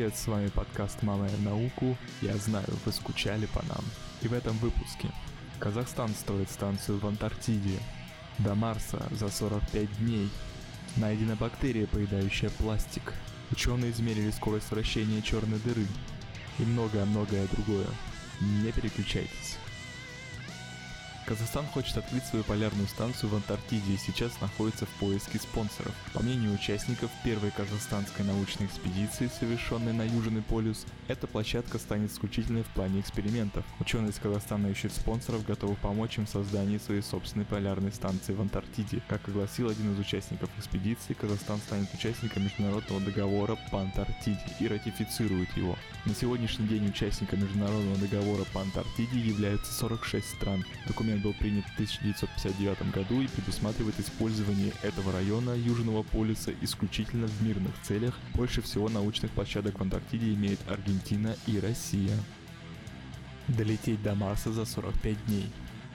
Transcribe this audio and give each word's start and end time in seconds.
привет, 0.00 0.16
с 0.16 0.28
вами 0.28 0.48
подкаст 0.48 1.02
«Мама 1.02 1.26
и 1.26 1.44
науку». 1.44 1.94
Я 2.22 2.34
знаю, 2.38 2.64
вы 2.86 2.90
скучали 2.90 3.44
по 3.44 3.62
нам. 3.66 3.84
И 4.22 4.28
в 4.28 4.32
этом 4.32 4.56
выпуске 4.56 5.10
Казахстан 5.58 6.08
строит 6.14 6.50
станцию 6.50 6.98
в 6.98 7.06
Антарктиде. 7.06 7.78
До 8.38 8.54
Марса 8.54 9.06
за 9.10 9.28
45 9.28 9.98
дней. 9.98 10.30
Найдена 10.96 11.36
бактерия, 11.36 11.86
поедающая 11.86 12.48
пластик. 12.48 13.12
Ученые 13.50 13.90
измерили 13.90 14.30
скорость 14.30 14.70
вращения 14.70 15.20
черной 15.20 15.58
дыры. 15.58 15.86
И 16.58 16.62
многое-многое 16.62 17.46
другое. 17.48 17.86
Не 18.40 18.72
переключайтесь. 18.72 19.58
Казахстан 21.30 21.64
хочет 21.66 21.96
открыть 21.96 22.24
свою 22.24 22.42
полярную 22.42 22.88
станцию 22.88 23.30
в 23.30 23.36
Антарктиде 23.36 23.92
и 23.92 23.98
сейчас 23.98 24.40
находится 24.40 24.84
в 24.84 24.88
поиске 24.98 25.38
спонсоров. 25.38 25.94
По 26.12 26.24
мнению 26.24 26.52
участников 26.52 27.08
первой 27.22 27.52
казахстанской 27.52 28.24
научной 28.24 28.66
экспедиции, 28.66 29.30
совершенной 29.38 29.92
на 29.92 30.02
Южный 30.02 30.42
полюс, 30.42 30.86
эта 31.06 31.28
площадка 31.28 31.78
станет 31.78 32.10
исключительной 32.10 32.64
в 32.64 32.68
плане 32.70 32.98
экспериментов. 32.98 33.64
Ученые 33.78 34.10
из 34.10 34.18
Казахстана 34.18 34.66
ищут 34.66 34.90
спонсоров, 34.90 35.46
готовых 35.46 35.78
помочь 35.78 36.18
им 36.18 36.26
в 36.26 36.30
создании 36.30 36.78
своей 36.78 37.02
собственной 37.02 37.44
полярной 37.44 37.92
станции 37.92 38.32
в 38.32 38.40
Антарктиде. 38.40 39.00
Как 39.06 39.28
огласил 39.28 39.68
один 39.70 39.94
из 39.94 40.00
участников 40.00 40.50
экспедиции, 40.58 41.12
Казахстан 41.12 41.58
станет 41.58 41.94
участником 41.94 42.42
международного 42.42 43.00
договора 43.02 43.56
по 43.70 43.80
Антарктиде 43.80 44.40
и 44.58 44.66
ратифицирует 44.66 45.56
его. 45.56 45.76
На 46.06 46.14
сегодняшний 46.14 46.66
день 46.66 46.88
участниками 46.88 47.42
международного 47.42 47.98
договора 47.98 48.44
по 48.52 48.62
Антарктиде 48.62 49.20
являются 49.20 49.72
46 49.72 50.26
стран. 50.26 50.64
Документ 50.88 51.19
был 51.20 51.32
принят 51.34 51.64
в 51.66 51.72
1959 51.74 52.92
году 52.92 53.20
и 53.20 53.28
предусматривает 53.28 53.98
использование 54.00 54.72
этого 54.82 55.12
района 55.12 55.50
Южного 55.50 56.02
полюса 56.02 56.52
исключительно 56.60 57.26
в 57.26 57.42
мирных 57.42 57.72
целях. 57.82 58.18
Больше 58.34 58.62
всего 58.62 58.88
научных 58.88 59.30
площадок 59.30 59.78
в 59.78 59.82
Антарктиде 59.82 60.34
имеет 60.34 60.58
Аргентина 60.68 61.36
и 61.46 61.60
Россия. 61.60 62.16
Долететь 63.48 64.02
до 64.02 64.14
Марса 64.14 64.52
за 64.52 64.64
45 64.64 65.26
дней. 65.26 65.46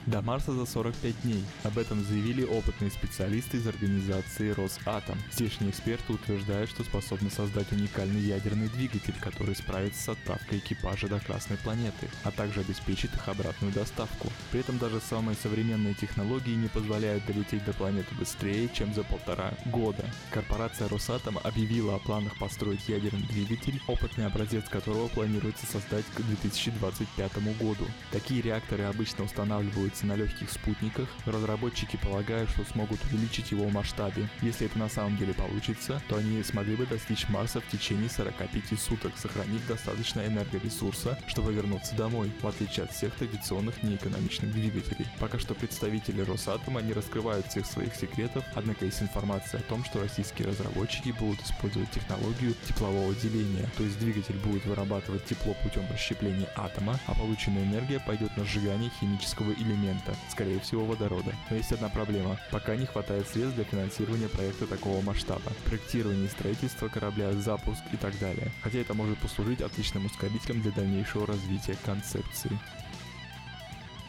До 0.06 0.22
Марса 0.22 0.52
за 0.52 0.68
45 0.68 1.22
дней. 1.24 1.44
Об 1.64 1.80
этом 1.80 2.04
заявили 2.04 2.44
опытные 2.44 2.92
специалисты 2.92 3.58
из 3.58 3.66
организации 3.66 4.52
Росатом. 4.52 5.18
Здешние 5.32 5.72
эксперты 5.72 6.14
утверждают, 6.14 6.70
что 6.70 6.84
способны 6.84 7.32
создать 7.32 7.72
уникальный 7.72 8.22
ядерный 8.22 8.70
двигатель, 8.70 9.16
который 9.20 9.56
справится 9.56 10.04
с 10.04 10.10
отправкой 10.10 10.60
экипажа 10.60 11.08
до 11.08 11.20
Красной 11.20 11.58
планеты, 11.58 12.08
а 12.24 12.30
также 12.30 12.60
обеспечит 12.60 13.16
их 13.16 13.28
обратную 13.28 13.74
доставку. 13.74 14.32
При 14.52 14.60
этом 14.60 14.78
даже 14.78 15.00
самые 15.00 15.36
современные 15.42 15.96
технологии 15.96 16.54
не 16.54 16.68
позволяют 16.68 17.26
долететь 17.26 17.66
до 17.66 17.74
планеты 17.74 18.14
быстрее, 18.14 18.70
чем 18.72 18.94
за 18.94 19.04
полтора 19.04 19.56
года. 19.66 20.06
Корпорация 20.30 20.88
Росатом 20.88 21.40
объявила 21.44 21.96
о 21.96 22.00
планах 22.00 22.38
построить 22.38 22.88
ядерный 22.88 23.26
двигатель, 23.26 23.82
опытный 23.88 24.28
образец 24.28 24.66
которого 24.70 25.08
планируется 25.08 25.66
создать 25.66 26.06
к 26.14 26.22
2025 26.22 27.58
году. 27.58 27.88
Такие 28.12 28.44
реакторы 28.44 28.84
обычно 28.84 29.24
устанавливают 29.24 29.95
находится 29.96 30.06
на 30.06 30.16
легких 30.16 30.50
спутниках, 30.50 31.08
разработчики 31.26 31.98
полагают, 31.98 32.50
что 32.50 32.64
смогут 32.66 33.00
увеличить 33.06 33.52
его 33.52 33.66
в 33.66 33.74
масштабе. 33.74 34.30
Если 34.42 34.68
это 34.68 34.78
на 34.78 34.90
самом 34.90 35.18
деле 35.18 35.34
получится, 35.34 36.02
то 36.08 36.18
они 36.18 36.44
смогли 36.44 36.76
бы 36.76 36.86
достичь 36.86 37.30
Марса 37.30 37.62
в 37.62 37.68
течение 37.68 38.10
45 38.10 38.80
суток, 38.80 39.14
сохранив 39.18 39.66
достаточно 39.68 40.26
энергоресурса, 40.26 41.18
чтобы 41.28 41.54
вернуться 41.54 41.96
домой, 41.96 42.32
в 42.42 42.48
отличие 42.48 42.86
от 42.86 42.92
всех 42.92 43.14
традиционных 43.16 43.84
неэкономичных 43.84 44.52
двигателей. 44.52 45.06
Пока 45.20 45.40
что 45.40 45.54
представители 45.54 46.22
Росатома 46.22 46.82
не 46.82 46.94
раскрывают 46.94 47.48
всех 47.48 47.66
своих 47.66 47.96
секретов, 47.96 48.44
однако 48.56 48.86
есть 48.86 49.02
информация 49.02 49.60
о 49.60 49.64
том, 49.64 49.84
что 49.86 50.00
российские 50.00 50.48
разработчики 50.48 51.14
будут 51.20 51.42
использовать 51.42 51.92
технологию 51.92 52.54
теплового 52.68 53.14
деления, 53.16 53.70
то 53.78 53.84
есть 53.84 54.00
двигатель 54.00 54.38
будет 54.38 54.66
вырабатывать 54.66 55.26
тепло 55.26 55.56
путем 55.64 55.84
расщепления 55.92 56.50
атома, 56.56 57.00
а 57.08 57.14
полученная 57.14 57.64
энергия 57.64 58.00
пойдет 58.00 58.36
на 58.38 58.44
сжигание 58.44 58.92
химического 59.00 59.52
элемента 59.54 59.85
элемента, 59.86 60.16
скорее 60.30 60.60
всего 60.60 60.86
водорода. 60.86 61.34
Но 61.50 61.56
есть 61.56 61.72
одна 61.72 61.90
проблема. 61.90 62.38
Пока 62.52 62.76
не 62.76 62.86
хватает 62.86 63.28
средств 63.28 63.56
для 63.56 63.64
финансирования 63.64 64.28
проекта 64.28 64.68
такого 64.68 65.02
масштаба. 65.02 65.52
Проектирование 65.66 66.30
строительство 66.30 66.88
корабля, 66.88 67.32
запуск 67.34 67.82
и 67.92 67.98
так 67.98 68.18
далее. 68.20 68.52
Хотя 68.62 68.80
это 68.80 68.94
может 68.94 69.18
послужить 69.20 69.62
отличным 69.62 70.06
ускорителем 70.06 70.62
для 70.62 70.72
дальнейшего 70.72 71.28
развития 71.28 71.78
концепции. 71.86 72.52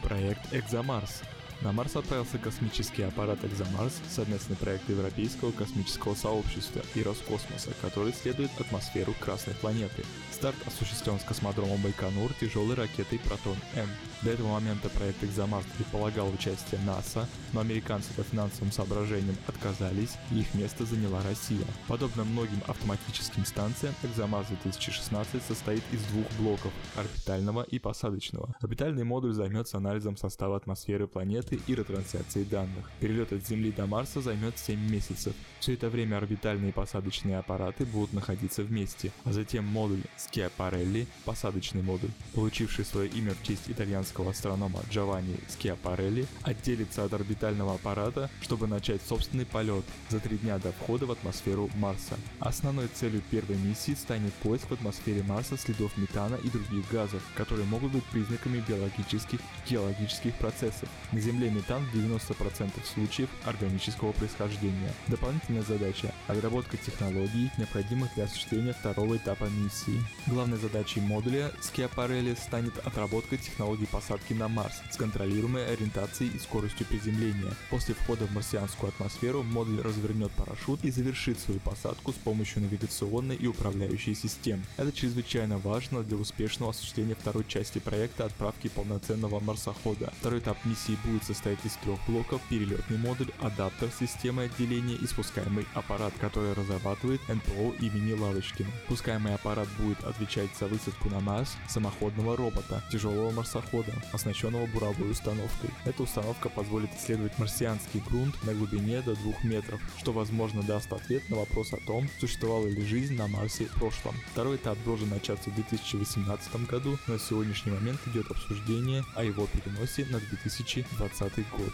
Проект 0.03 0.53
«Экзомарс» 0.53 1.22
На 1.62 1.72
Марс 1.72 1.97
отправился 1.97 2.39
космический 2.39 3.03
аппарат 3.03 3.43
«Экзомарс», 3.43 4.00
совместный 4.11 4.56
проект 4.56 4.89
Европейского 4.91 5.53
космического 5.53 6.15
сообщества 6.15 6.83
и 6.94 7.03
Роскосмоса, 7.03 7.71
который 7.81 8.12
исследует 8.12 8.50
атмосферу 8.61 9.15
Красной 9.21 9.55
планеты. 9.55 10.05
Старт 10.33 10.56
осуществлен 10.67 11.19
с 11.19 11.25
космодрома 11.25 11.78
Байконур 11.78 12.33
тяжелой 12.34 12.75
ракетой 12.75 13.19
«Протон-М». 13.21 13.89
До 14.22 14.31
этого 14.31 14.49
момента 14.49 14.91
проект 14.91 15.25
«Экзомарс» 15.25 15.67
предполагал 15.77 16.28
участие 16.28 16.81
НАСА, 16.83 17.27
но 17.55 17.61
американцы 17.61 18.12
по 18.12 18.23
финансовым 18.23 18.71
соображениям 18.71 19.37
отказались, 19.47 20.17
и 20.31 20.41
их 20.41 20.55
место 20.55 20.84
заняла 20.84 21.23
Россия. 21.23 21.67
Подобно 21.88 22.25
многим 22.25 22.61
автоматическим 22.67 23.47
станциям, 23.47 23.94
«Экзомарс 24.03 24.49
2016» 24.49 25.43
состоит 25.49 25.83
из 25.91 26.03
двух 26.05 26.31
блоков– 26.38 26.73
орбитального 26.97 27.62
и 27.62 27.78
посадочного. 27.78 28.55
Орбитальный 28.61 29.05
модуль 29.05 29.33
займется 29.33 29.78
анализом 29.78 30.19
состава 30.19 30.56
атмосферы 30.56 31.09
планеты 31.09 31.46
и 31.55 31.75
ретрансляцией 31.75 32.47
данных. 32.47 32.91
Перелет 33.01 33.33
от 33.33 33.47
Земли 33.47 33.73
до 33.73 33.87
Марса 33.87 34.21
займет 34.21 34.59
7 34.59 34.79
месяцев. 34.91 35.34
Все 35.61 35.75
это 35.75 35.89
время 35.89 36.19
орбитальные 36.19 36.71
и 36.71 36.73
посадочные 36.73 37.39
аппараты 37.39 37.84
будут 37.84 38.12
находиться 38.12 38.62
вместе, 38.62 39.11
а 39.25 39.33
затем 39.33 39.65
модуль 39.65 40.03
Schiaparelli, 40.17 41.06
посадочный 41.25 41.83
модуль, 41.83 42.11
получивший 42.35 42.85
свое 42.85 43.09
имя 43.11 43.33
в 43.35 43.43
честь 43.43 43.69
итальянского 43.69 44.31
астронома 44.31 44.81
Джованни 44.91 45.39
Schiaparelli, 45.49 46.27
отделится 46.43 47.05
от 47.05 47.12
орбитального 47.15 47.75
аппарата, 47.75 48.31
чтобы 48.41 48.67
начать 48.67 49.01
собственный 49.03 49.47
полет 49.47 49.85
за 50.09 50.21
три 50.21 50.39
дня 50.39 50.59
до 50.59 50.73
входа 50.73 51.06
в 51.06 51.11
атмосферу 51.11 51.71
Марса. 51.77 52.17
Основной 52.39 52.89
целью 52.89 53.23
первой 53.31 53.56
миссии 53.56 53.95
станет 53.95 54.33
поиск 54.35 54.71
в 54.71 54.73
атмосфере 54.73 55.23
Марса 55.23 55.56
следов 55.56 55.97
метана 55.97 56.37
и 56.37 56.49
других 56.49 56.89
газов, 56.91 57.23
которые 57.35 57.67
могут 57.67 57.93
быть 57.93 58.05
признаками 58.05 58.62
биологических 58.67 59.41
и 59.41 59.71
геологических 59.71 60.35
процессов. 60.35 60.89
На 61.12 61.21
Земле 61.21 61.36
метан 61.45 61.85
в 61.85 61.95
90% 61.95 62.71
случаев 62.95 63.29
органического 63.45 64.13
происхождения. 64.13 64.93
Дополнительная 65.09 65.63
задача– 65.63 66.13
отработка 66.27 66.77
технологий, 66.77 67.51
необходимых 67.59 68.15
для 68.15 68.25
осуществления 68.25 68.73
второго 68.73 69.17
этапа 69.17 69.45
миссии. 69.45 70.03
Главной 70.27 70.59
задачей 70.59 71.01
модуля 71.01 71.53
Schiaparelli 71.61 72.37
станет 72.41 72.77
отработка 72.79 73.37
технологий 73.37 73.87
посадки 73.87 74.33
на 74.33 74.49
Марс 74.49 74.75
с 74.91 74.97
контролируемой 74.97 75.67
ориентацией 75.73 76.31
и 76.35 76.39
скоростью 76.39 76.87
приземления. 76.87 77.55
После 77.71 77.95
входа 77.95 78.27
в 78.27 78.33
марсианскую 78.33 78.89
атмосферу 78.89 79.43
модуль 79.43 79.81
развернет 79.81 80.33
парашют 80.33 80.85
и 80.85 80.91
завершит 80.91 81.39
свою 81.39 81.61
посадку 81.61 82.13
с 82.13 82.17
помощью 82.17 82.63
навигационной 82.63 83.37
и 83.37 83.47
управляющей 83.47 84.15
систем. 84.15 84.63
Это 84.77 84.93
чрезвычайно 84.93 85.59
важно 85.59 86.03
для 86.03 86.17
успешного 86.17 86.71
осуществления 86.71 87.15
второй 87.15 87.45
части 87.47 87.79
проекта 87.79 88.25
отправки 88.25 88.69
полноценного 88.69 89.41
марсохода. 89.41 90.13
Второй 90.21 90.41
этап 90.41 90.57
миссии 90.65 90.97
будет 91.05 91.25
состоять 91.26 91.64
из 91.64 91.72
трех 91.76 91.98
блоков– 92.06 92.41
перелетный 92.48 92.98
модуль, 92.98 93.31
адаптер 93.41 93.91
системы 93.91 94.44
отделения 94.44 94.94
и 94.94 95.06
спускаемый 95.06 95.66
аппарат, 95.75 96.14
который 96.20 96.53
разрабатывает 96.53 97.20
НПО 97.28 97.75
имени 97.81 98.12
Лавочкина. 98.12 98.70
Спускаемый 98.87 99.34
аппарат 99.34 99.69
будет 99.78 100.03
отвечать 100.04 100.50
за 100.59 100.66
высадку 100.66 101.10
на 101.10 101.20
Марс 101.20 101.56
самоходного 101.69 102.37
робота, 102.37 102.82
тяжелого 102.91 103.31
марсохода, 103.31 103.92
оснащенного 104.12 104.66
буровой 104.66 105.11
установкой. 105.11 105.70
Эта 105.84 106.02
установка 106.02 106.49
позволит 106.49 106.90
исследовать 106.94 107.38
марсианский 107.38 108.02
грунт 108.08 108.34
на 108.44 108.55
глубине 108.55 109.02
до 109.02 109.14
2 109.17 109.32
метров, 109.43 109.81
что 109.99 110.12
возможно 110.12 110.62
даст 110.62 110.93
ответ 110.93 111.29
на 111.29 111.37
вопрос 111.37 111.72
о 111.72 111.79
том, 111.79 112.08
существовала 112.20 112.67
ли 112.67 112.84
жизнь 112.84 113.17
на 113.17 113.26
Марсе 113.26 113.67
в 113.67 113.72
прошлом. 113.72 114.14
Второй 114.32 114.56
этап 114.56 114.79
должен 114.84 115.08
начаться 115.08 115.50
в 115.50 115.55
2018 115.55 116.67
году, 116.67 116.99
но 117.06 117.14
на 117.14 117.19
сегодняшний 117.19 117.72
момент 117.72 118.00
идет 118.06 118.31
обсуждение 118.31 119.05
о 119.14 119.25
его 119.25 119.46
переносе 119.46 120.05
на 120.06 120.20
2020 120.20 121.16
год. 121.57 121.73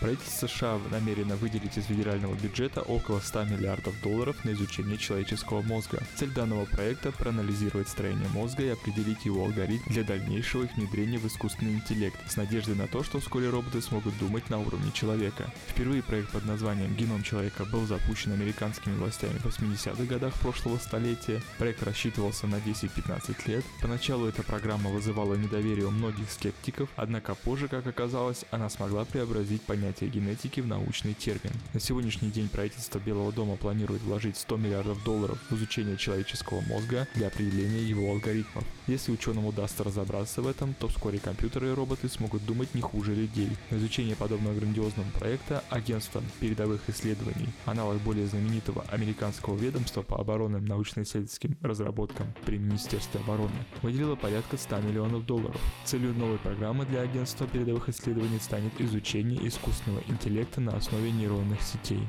Правительство 0.00 0.46
США 0.46 0.80
намерено 0.90 1.36
выделить 1.36 1.76
из 1.76 1.84
федерального 1.84 2.34
бюджета 2.34 2.80
около 2.80 3.20
100 3.20 3.44
миллиардов 3.44 4.00
долларов 4.00 4.42
на 4.46 4.52
изучение 4.52 4.96
человеческого 4.96 5.60
мозга. 5.60 6.02
Цель 6.16 6.30
данного 6.30 6.64
проекта– 6.64 7.12
проанализировать 7.18 7.86
строение 7.86 8.28
мозга 8.32 8.62
и 8.62 8.68
определить 8.68 9.26
его 9.26 9.44
алгоритм 9.44 9.84
для 9.90 10.02
дальнейшего 10.02 10.62
их 10.62 10.74
внедрения 10.74 11.18
в 11.18 11.26
искусственный 11.26 11.74
интеллект, 11.74 12.16
с 12.26 12.36
надеждой 12.36 12.76
на 12.76 12.86
то, 12.86 13.02
что 13.02 13.20
вскоре 13.20 13.50
роботы 13.50 13.82
смогут 13.82 14.16
думать 14.18 14.48
на 14.48 14.58
уровне 14.58 14.90
человека. 14.92 15.52
Впервые 15.68 16.02
проект 16.02 16.30
под 16.30 16.46
названием 16.46 16.96
«Геном 16.96 17.22
человека» 17.22 17.66
был 17.66 17.84
запущен 17.84 18.32
американскими 18.32 18.96
властями 18.96 19.36
в 19.36 19.44
80-х 19.44 20.04
годах 20.04 20.32
прошлого 20.40 20.78
столетия. 20.78 21.42
Проект 21.58 21.82
рассчитывался 21.82 22.46
на 22.46 22.56
10-15 22.56 23.36
лет. 23.48 23.64
Поначалу 23.82 24.26
эта 24.26 24.42
программа 24.42 24.88
вызывала 24.88 25.34
недоверие 25.34 25.84
у 25.84 25.90
многих 25.90 26.30
скептиков, 26.30 26.88
однако 26.96 27.34
позже, 27.34 27.68
как 27.68 27.86
оказалось, 27.86 28.46
она 28.50 28.70
смогла 28.70 29.04
преобразить 29.04 29.60
понятие 29.60 29.89
понятие 29.90 30.10
генетики 30.10 30.60
в 30.60 30.66
научный 30.68 31.14
термин. 31.14 31.50
На 31.74 31.80
сегодняшний 31.80 32.30
день 32.30 32.48
правительство 32.48 33.00
Белого 33.00 33.32
дома 33.32 33.56
планирует 33.56 34.02
вложить 34.02 34.36
100 34.36 34.56
миллиардов 34.56 35.02
долларов 35.02 35.38
в 35.50 35.56
изучение 35.56 35.96
человеческого 35.96 36.60
мозга 36.60 37.08
для 37.14 37.26
определения 37.26 37.82
его 37.82 38.12
алгоритмов. 38.12 38.64
Если 38.86 39.10
ученым 39.10 39.46
удастся 39.46 39.82
разобраться 39.82 40.42
в 40.42 40.46
этом, 40.46 40.74
то 40.74 40.86
вскоре 40.86 41.18
компьютеры 41.18 41.70
и 41.70 41.74
роботы 41.74 42.08
смогут 42.08 42.44
думать 42.46 42.72
не 42.74 42.80
хуже 42.80 43.14
людей. 43.14 43.50
На 43.70 43.76
изучение 43.76 44.14
подобного 44.14 44.54
грандиозного 44.54 45.08
проекта 45.10 45.64
агентство 45.70 46.22
передовых 46.38 46.88
исследований, 46.88 47.48
аналог 47.66 48.00
более 48.02 48.26
знаменитого 48.26 48.84
американского 48.90 49.56
ведомства 49.56 50.02
по 50.02 50.20
оборонным 50.20 50.64
научно-исследовательским 50.66 51.56
разработкам 51.62 52.32
при 52.44 52.58
Министерстве 52.58 53.20
обороны, 53.20 53.50
выделило 53.82 54.14
порядка 54.14 54.56
100 54.56 54.82
миллионов 54.82 55.26
долларов. 55.26 55.60
Целью 55.84 56.14
новой 56.14 56.38
программы 56.38 56.86
для 56.86 57.00
агентства 57.00 57.48
передовых 57.48 57.88
исследований 57.88 58.38
станет 58.38 58.80
изучение 58.80 59.48
искусственного 59.80 60.02
интеллекта 60.08 60.60
на 60.60 60.76
основе 60.76 61.10
нейронных 61.10 61.60
сетей. 61.62 62.06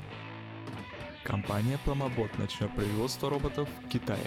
Компания 1.23 1.79
Promobot 1.85 2.29
начнет 2.37 2.73
производство 2.75 3.29
роботов 3.29 3.69
в 3.85 3.89
Китае. 3.89 4.19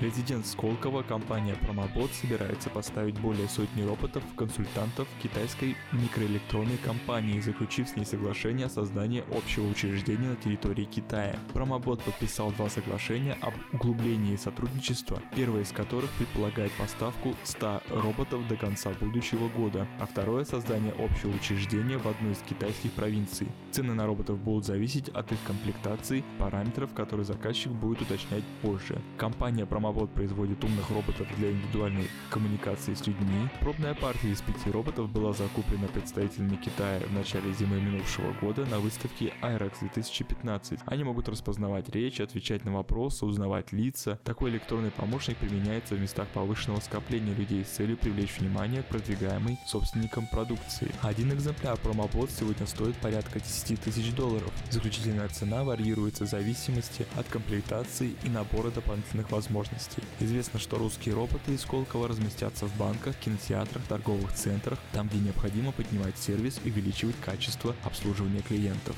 Резидент 0.00 0.46
Сколково, 0.46 1.02
компания 1.02 1.54
Promobot 1.62 2.10
собирается 2.12 2.70
поставить 2.70 3.20
более 3.20 3.48
сотни 3.48 3.82
роботов-консультантов 3.82 5.06
китайской 5.22 5.76
микроэлектронной 5.92 6.78
компании, 6.78 7.40
заключив 7.40 7.88
с 7.88 7.94
ней 7.94 8.04
соглашение 8.04 8.66
о 8.66 8.70
создании 8.70 9.22
общего 9.30 9.68
учреждения 9.68 10.30
на 10.30 10.36
территории 10.36 10.84
Китая. 10.84 11.36
Promobot 11.54 12.02
подписал 12.02 12.50
два 12.52 12.68
соглашения 12.68 13.36
об 13.42 13.54
углублении 13.72 14.34
сотрудничества, 14.36 15.20
первое 15.36 15.62
из 15.62 15.70
которых 15.70 16.10
предполагает 16.12 16.72
поставку 16.72 17.34
100 17.44 17.82
роботов 17.90 18.48
до 18.48 18.56
конца 18.56 18.90
будущего 19.00 19.48
года, 19.50 19.86
а 20.00 20.06
второе– 20.06 20.44
создание 20.46 20.94
общего 20.98 21.30
учреждения 21.30 21.98
в 21.98 22.08
одной 22.08 22.32
из 22.32 22.38
китайских 22.38 22.90
провинций. 22.92 23.46
Цены 23.70 23.94
на 23.94 24.06
роботов 24.06 24.38
будут 24.38 24.64
зависеть 24.64 25.10
от 25.10 25.30
их 25.30 25.38
комплектации, 25.46 26.24
параметров, 26.38 26.92
которые 26.92 27.24
заказчик 27.24 27.70
будет 27.70 28.02
уточнять 28.02 28.44
позже. 28.62 29.00
Компания 29.16 29.64
Promobot 29.64 29.81
Мавод 29.82 30.12
производит 30.12 30.62
умных 30.62 30.88
роботов 30.90 31.26
для 31.36 31.50
индивидуальной 31.50 32.06
коммуникации 32.30 32.94
с 32.94 33.04
людьми. 33.04 33.48
Пробная 33.60 33.94
партия 33.94 34.30
из 34.30 34.40
пяти 34.40 34.70
роботов 34.70 35.10
была 35.10 35.32
закуплена 35.32 35.88
представителями 35.88 36.54
Китая 36.54 37.00
в 37.00 37.12
начале 37.12 37.52
зимы 37.52 37.80
минувшего 37.80 38.32
года 38.40 38.64
на 38.66 38.78
выставке 38.78 39.32
IREX 39.42 39.80
2015. 39.80 40.78
Они 40.86 41.02
могут 41.02 41.28
распознавать 41.28 41.88
речь, 41.88 42.20
отвечать 42.20 42.64
на 42.64 42.72
вопросы, 42.72 43.26
узнавать 43.26 43.72
лица. 43.72 44.20
Такой 44.22 44.50
электронный 44.50 44.92
помощник 44.92 45.36
применяется 45.38 45.96
в 45.96 46.00
местах 46.00 46.28
повышенного 46.28 46.78
скопления 46.78 47.34
людей 47.34 47.64
с 47.64 47.70
целью 47.70 47.96
привлечь 47.96 48.38
внимание 48.38 48.84
к 48.84 48.86
продвигаемой 48.86 49.58
собственникам 49.66 50.28
продукции. 50.28 50.92
Один 51.00 51.32
экземпляр 51.32 51.76
промобот 51.78 52.30
сегодня 52.30 52.68
стоит 52.68 52.94
порядка 52.98 53.40
10 53.40 53.80
тысяч 53.80 54.14
долларов. 54.14 54.52
Заключительная 54.70 55.28
цена 55.28 55.64
варьируется 55.64 56.24
в 56.24 56.28
зависимости 56.28 57.04
от 57.16 57.26
комплектации 57.26 58.14
и 58.22 58.28
набора 58.28 58.70
дополнительных 58.70 59.28
возможностей 59.32 59.71
возможностей. 59.72 60.02
Известно, 60.20 60.58
что 60.58 60.78
русские 60.78 61.14
роботы 61.14 61.52
из 61.52 61.62
Сколково 61.62 62.08
разместятся 62.08 62.66
в 62.66 62.76
банках, 62.76 63.16
кинотеатрах, 63.16 63.82
торговых 63.86 64.32
центрах, 64.32 64.78
там, 64.92 65.08
где 65.08 65.18
необходимо 65.18 65.72
поднимать 65.72 66.18
сервис 66.18 66.60
и 66.64 66.70
увеличивать 66.70 67.16
качество 67.20 67.74
обслуживания 67.84 68.42
клиентов. 68.42 68.96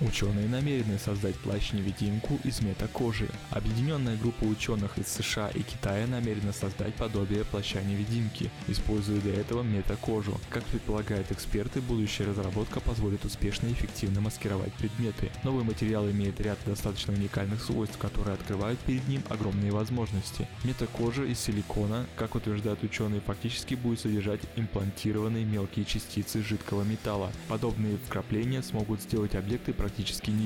Ученые 0.00 0.46
намерены 0.48 0.96
создать 0.96 1.34
плащ-невидимку 1.38 2.38
из 2.44 2.60
метакожи. 2.60 3.28
Объединенная 3.50 4.16
группа 4.16 4.44
ученых 4.44 4.96
из 4.96 5.08
США 5.08 5.48
и 5.48 5.62
Китая 5.62 6.06
намерена 6.06 6.52
создать 6.52 6.94
подобие 6.94 7.44
плаща-невидимки, 7.44 8.48
используя 8.68 9.20
для 9.20 9.34
этого 9.34 9.64
метакожу. 9.64 10.38
Как 10.50 10.62
предполагают 10.66 11.32
эксперты, 11.32 11.80
будущая 11.80 12.28
разработка 12.28 12.78
позволит 12.78 13.24
успешно 13.24 13.66
и 13.66 13.72
эффективно 13.72 14.20
маскировать 14.20 14.72
предметы. 14.74 15.32
Новый 15.42 15.64
материал 15.64 16.08
имеет 16.08 16.40
ряд 16.40 16.58
достаточно 16.64 17.12
уникальных 17.12 17.60
свойств, 17.60 17.98
которые 17.98 18.34
открывают 18.34 18.78
перед 18.78 19.06
ним 19.08 19.24
огромные 19.28 19.72
возможности. 19.72 20.46
Метакожа 20.62 21.24
из 21.24 21.40
силикона, 21.40 22.06
как 22.14 22.36
утверждают 22.36 22.84
ученые, 22.84 23.20
фактически 23.20 23.74
будет 23.74 23.98
содержать 23.98 24.42
имплантированные 24.54 25.44
мелкие 25.44 25.84
частицы 25.84 26.44
жидкого 26.44 26.84
металла. 26.84 27.32
Подобные 27.48 27.98
вкрапления 28.06 28.62
смогут 28.62 29.02
сделать 29.02 29.34
объекты 29.34 29.72
практически 29.72 29.87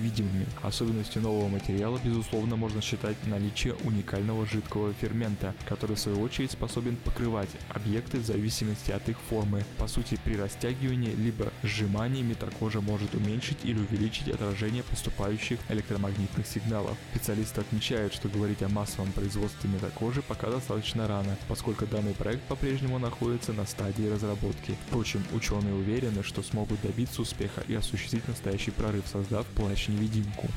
невидимыми. 0.03 0.47
Особенностью 0.63 1.23
нового 1.23 1.49
материала, 1.49 2.01
безусловно, 2.03 2.57
можно 2.57 2.81
считать 2.81 3.17
наличие 3.27 3.75
уникального 3.85 4.47
жидкого 4.47 4.93
фермента, 4.95 5.55
который 5.69 5.97
в 5.97 6.01
свою 6.01 6.21
очередь 6.21 6.53
способен 6.53 6.97
покрывать 6.97 7.51
объекты 7.69 8.19
в 8.19 8.25
зависимости 8.25 8.91
от 8.91 9.09
их 9.09 9.19
формы. 9.29 9.65
По 9.79 9.87
сути, 9.87 10.19
при 10.25 10.37
растягивании 10.37 11.15
либо 11.15 11.53
сжимании 11.63 12.23
метакожа 12.23 12.81
может 12.81 13.15
уменьшить 13.15 13.59
или 13.65 13.79
увеличить 13.79 14.29
отражение 14.29 14.83
поступающих 14.83 15.59
электромагнитных 15.69 16.47
сигналов. 16.47 16.97
Специалисты 17.11 17.61
отмечают, 17.61 18.15
что 18.15 18.29
говорить 18.29 18.63
о 18.63 18.69
массовом 18.69 19.13
производстве 19.13 19.71
метакожи 19.71 20.23
пока 20.23 20.51
достаточно 20.51 21.09
рано, 21.09 21.37
поскольку 21.49 21.87
данный 21.87 22.15
проект 22.15 22.43
по-прежнему 22.45 22.99
находится 22.99 23.53
на 23.53 23.67
стадии 23.67 24.09
разработки. 24.09 24.77
Впрочем, 24.87 25.23
ученые 25.35 25.75
уверены, 25.75 26.23
что 26.23 26.43
смогут 26.43 26.81
добиться 26.83 27.23
успеха 27.23 27.63
и 27.69 27.75
осуществить 27.75 28.27
настоящий 28.29 28.71
прорыв 28.71 29.05
создания 29.07 29.32
создав 29.33 29.47
плащ-невидимку. 29.57 30.49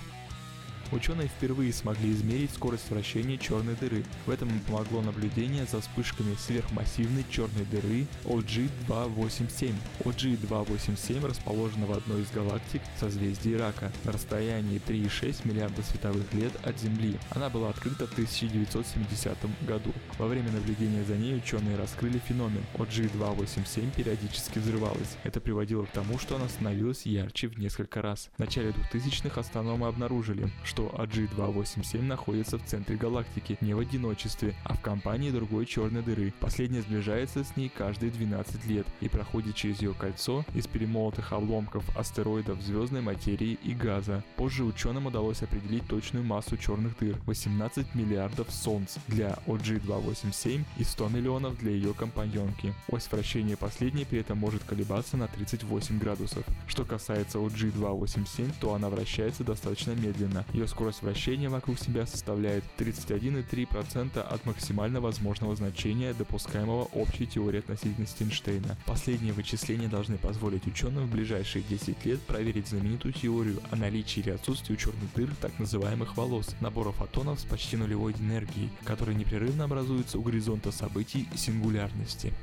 Ученые 0.92 1.28
впервые 1.28 1.74
смогли 1.74 2.12
измерить 2.12 2.52
скорость 2.52 2.90
вращения 2.90 3.38
черной 3.38 3.76
дыры. 3.76 4.04
В 4.26 4.30
этом 4.30 4.50
им 4.50 4.60
помогло 4.62 5.02
наблюдение 5.02 5.66
за 5.66 5.82
вспышками 5.82 6.36
сверхмассивной 6.36 7.26
черной 7.30 7.66
дыры 7.66 8.06
OG-287. 8.26 9.74
OG-287 10.02 11.28
расположена 11.28 11.86
в 11.88 11.92
одной 11.94 12.22
из 12.22 12.32
галактик 12.32 12.82
созвездии 13.00 13.54
Рака 13.56 13.92
на 14.04 14.12
расстоянии 14.12 14.82
3,6 14.86 15.48
миллиарда 15.48 15.82
световых 15.82 16.32
лет 16.34 16.54
от 16.64 16.80
Земли. 16.80 17.18
Она 17.32 17.50
была 17.50 17.70
открыта 17.70 18.08
в 18.08 18.12
1970 18.12 19.38
году. 19.68 19.92
Во 20.18 20.28
время 20.28 20.52
наблюдения 20.52 21.04
за 21.04 21.16
ней 21.16 21.36
ученые 21.36 21.78
раскрыли 21.78 22.20
феномен. 22.20 22.64
OG-287 22.76 23.96
периодически 23.96 24.60
взрывалась. 24.60 25.18
Это 25.24 25.42
приводило 25.42 25.86
к 25.86 25.92
тому, 25.92 26.20
что 26.20 26.36
она 26.36 26.48
становилась 26.48 27.06
ярче 27.06 27.48
в 27.48 27.58
несколько 27.58 28.02
раз. 28.02 28.30
В 28.36 28.40
начале 28.40 28.70
2000-х 28.70 29.40
астрономы 29.40 29.88
обнаружили, 29.88 30.52
что 30.64 30.75
что 30.76 30.94
AG287 30.98 32.02
находится 32.02 32.58
в 32.58 32.66
центре 32.66 32.98
галактики, 32.98 33.58
не 33.62 33.74
в 33.74 33.80
одиночестве, 33.80 34.54
а 34.66 34.74
в 34.74 34.82
компании 34.82 35.32
другой 35.32 35.66
черной 35.66 36.02
дыры. 36.02 36.34
Последняя 36.42 36.82
сближается 36.82 37.46
с 37.46 37.56
ней 37.56 37.70
каждые 37.70 38.12
12 38.12 38.66
лет 38.66 38.86
и 39.00 39.08
проходит 39.08 39.56
через 39.56 39.82
ее 39.82 39.94
кольцо 39.94 40.44
из 40.54 40.68
перемолотых 40.68 41.32
обломков 41.32 41.86
астероидов 41.98 42.62
звездной 42.62 43.00
материи 43.00 43.58
и 43.64 43.74
газа. 43.74 44.22
Позже 44.36 44.66
ученым 44.66 45.06
удалось 45.06 45.44
определить 45.44 45.88
точную 45.88 46.26
массу 46.26 46.58
черных 46.58 46.98
дыр– 47.00 47.16
18 47.26 47.96
миллиардов 47.96 48.52
солнц 48.52 48.98
для 49.08 49.40
OG287 49.48 50.66
и 50.76 50.84
100 50.84 51.08
миллионов 51.08 51.58
для 51.58 51.72
ее 51.72 51.94
компаньонки. 51.94 52.74
Ось 52.90 53.10
вращения 53.10 53.56
последней 53.56 54.04
при 54.04 54.20
этом 54.20 54.40
может 54.40 54.64
колебаться 54.66 55.16
на 55.16 55.28
38 55.28 56.00
градусов. 56.00 56.44
Что 56.68 56.84
касается 56.84 57.38
OG287, 57.38 58.56
то 58.60 58.74
она 58.74 58.90
вращается 58.90 59.46
достаточно 59.46 59.92
медленно. 59.92 60.44
Ее 60.52 60.65
скорость 60.68 61.02
вращения 61.02 61.50
вокруг 61.50 61.80
себя 61.80 62.06
составляет 62.06 62.64
31,3% 62.78 64.20
от 64.20 64.46
максимально 64.46 65.02
возможного 65.02 65.56
значения, 65.56 66.14
допускаемого 66.14 66.84
общей 66.94 67.26
теорией 67.26 67.60
относительности 67.60 68.24
Эйнштейна. 68.24 68.78
Последние 68.86 69.34
вычисления 69.34 69.88
должны 69.88 70.18
позволить 70.18 70.68
ученым 70.68 71.06
в 71.06 71.12
ближайшие 71.12 71.64
10 71.64 72.06
лет 72.06 72.22
проверить 72.22 72.68
знаменитую 72.68 73.14
теорию 73.14 73.62
о 73.72 73.76
наличии 73.76 74.20
или 74.20 74.32
отсутствии 74.32 74.76
черных 74.76 75.14
дыр 75.16 75.30
так 75.42 75.58
называемых 75.60 76.18
волос, 76.18 76.56
набора 76.62 76.92
фотонов 76.92 77.40
с 77.40 77.46
почти 77.46 77.78
нулевой 77.78 78.14
энергией, 78.14 78.70
которые 78.84 79.16
непрерывно 79.16 79.66
образуются 79.66 80.20
у 80.20 80.22
горизонта 80.22 80.72
событий 80.72 81.28
сингулярности. 81.36 82.34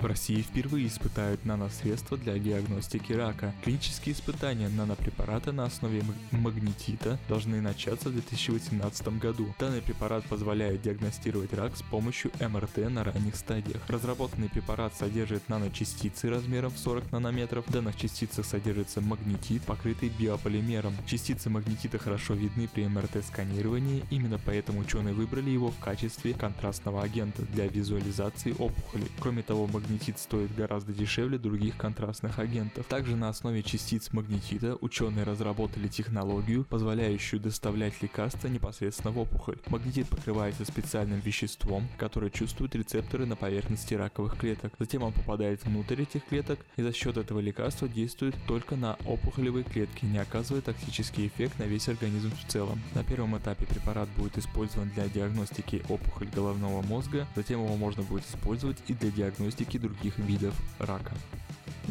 В 0.00 0.06
России 0.06 0.42
впервые 0.42 0.86
испытают 0.86 1.44
наносредства 1.44 2.16
для 2.16 2.38
диагностики 2.38 3.12
рака. 3.12 3.52
Клинические 3.64 4.14
испытания 4.14 4.68
нанопрепарата 4.68 5.50
на 5.50 5.64
основе 5.64 6.04
магнетита 6.30 7.18
должны 7.28 7.60
начаться 7.60 8.08
в 8.08 8.12
2018 8.12 9.18
году. 9.18 9.52
Данный 9.58 9.82
препарат 9.82 10.24
позволяет 10.26 10.82
диагностировать 10.82 11.52
рак 11.52 11.76
с 11.76 11.82
помощью 11.82 12.30
МРТ 12.40 12.88
на 12.88 13.02
ранних 13.02 13.34
стадиях. 13.34 13.82
Разработанный 13.88 14.48
препарат 14.48 14.94
содержит 14.94 15.48
наночастицы 15.48 16.30
размером 16.30 16.70
в 16.70 16.78
40 16.78 17.10
нанометров. 17.10 17.66
В 17.66 17.72
данных 17.72 17.96
частицах 17.96 18.46
содержится 18.46 19.00
магнетит, 19.00 19.62
покрытый 19.62 20.10
биополимером. 20.10 20.94
Частицы 21.06 21.50
магнетита 21.50 21.98
хорошо 21.98 22.34
видны 22.34 22.68
при 22.68 22.86
МРТ-сканировании, 22.86 24.04
именно 24.10 24.38
поэтому 24.38 24.78
ученые 24.78 25.14
выбрали 25.14 25.50
его 25.50 25.72
в 25.72 25.78
качестве 25.80 26.34
контрастного 26.34 27.02
агента 27.02 27.42
для 27.52 27.66
визуализации 27.66 28.54
опухолей. 28.56 29.10
Кроме 29.18 29.42
того, 29.42 29.66
магнетит 29.66 29.87
магнетит 29.88 30.18
стоит 30.18 30.54
гораздо 30.54 30.92
дешевле 30.92 31.38
других 31.38 31.76
контрастных 31.76 32.38
агентов. 32.38 32.84
Также 32.86 33.16
на 33.16 33.30
основе 33.30 33.62
частиц 33.62 34.12
магнетита 34.12 34.76
ученые 34.80 35.24
разработали 35.24 35.88
технологию, 35.88 36.64
позволяющую 36.64 37.40
доставлять 37.40 38.02
лекарства 38.02 38.48
непосредственно 38.48 39.12
в 39.12 39.18
опухоль. 39.18 39.56
Магнетит 39.68 40.08
покрывается 40.08 40.66
специальным 40.66 41.20
веществом, 41.20 41.88
которое 41.96 42.30
чувствует 42.30 42.74
рецепторы 42.74 43.24
на 43.24 43.34
поверхности 43.34 43.94
раковых 43.94 44.36
клеток. 44.36 44.74
Затем 44.78 45.02
он 45.02 45.12
попадает 45.12 45.64
внутрь 45.64 46.02
этих 46.02 46.26
клеток 46.26 46.58
и 46.76 46.82
за 46.82 46.92
счет 46.92 47.16
этого 47.16 47.40
лекарства 47.40 47.88
действует 47.88 48.34
только 48.46 48.76
на 48.76 48.94
опухолевые 49.06 49.64
клетки, 49.64 50.04
не 50.04 50.18
оказывая 50.18 50.60
токсический 50.60 51.28
эффект 51.28 51.58
на 51.58 51.64
весь 51.64 51.88
организм 51.88 52.30
в 52.30 52.50
целом. 52.50 52.80
На 52.94 53.04
первом 53.04 53.38
этапе 53.38 53.64
препарат 53.64 54.08
будет 54.18 54.36
использован 54.36 54.90
для 54.90 55.08
диагностики 55.08 55.82
опухоль 55.88 56.28
головного 56.28 56.82
мозга, 56.82 57.26
затем 57.34 57.64
его 57.64 57.76
можно 57.76 58.02
будет 58.02 58.26
использовать 58.26 58.76
и 58.88 58.92
для 58.92 59.10
диагностики 59.10 59.77
других 59.78 60.18
видов 60.18 60.54
рака. 60.78 61.14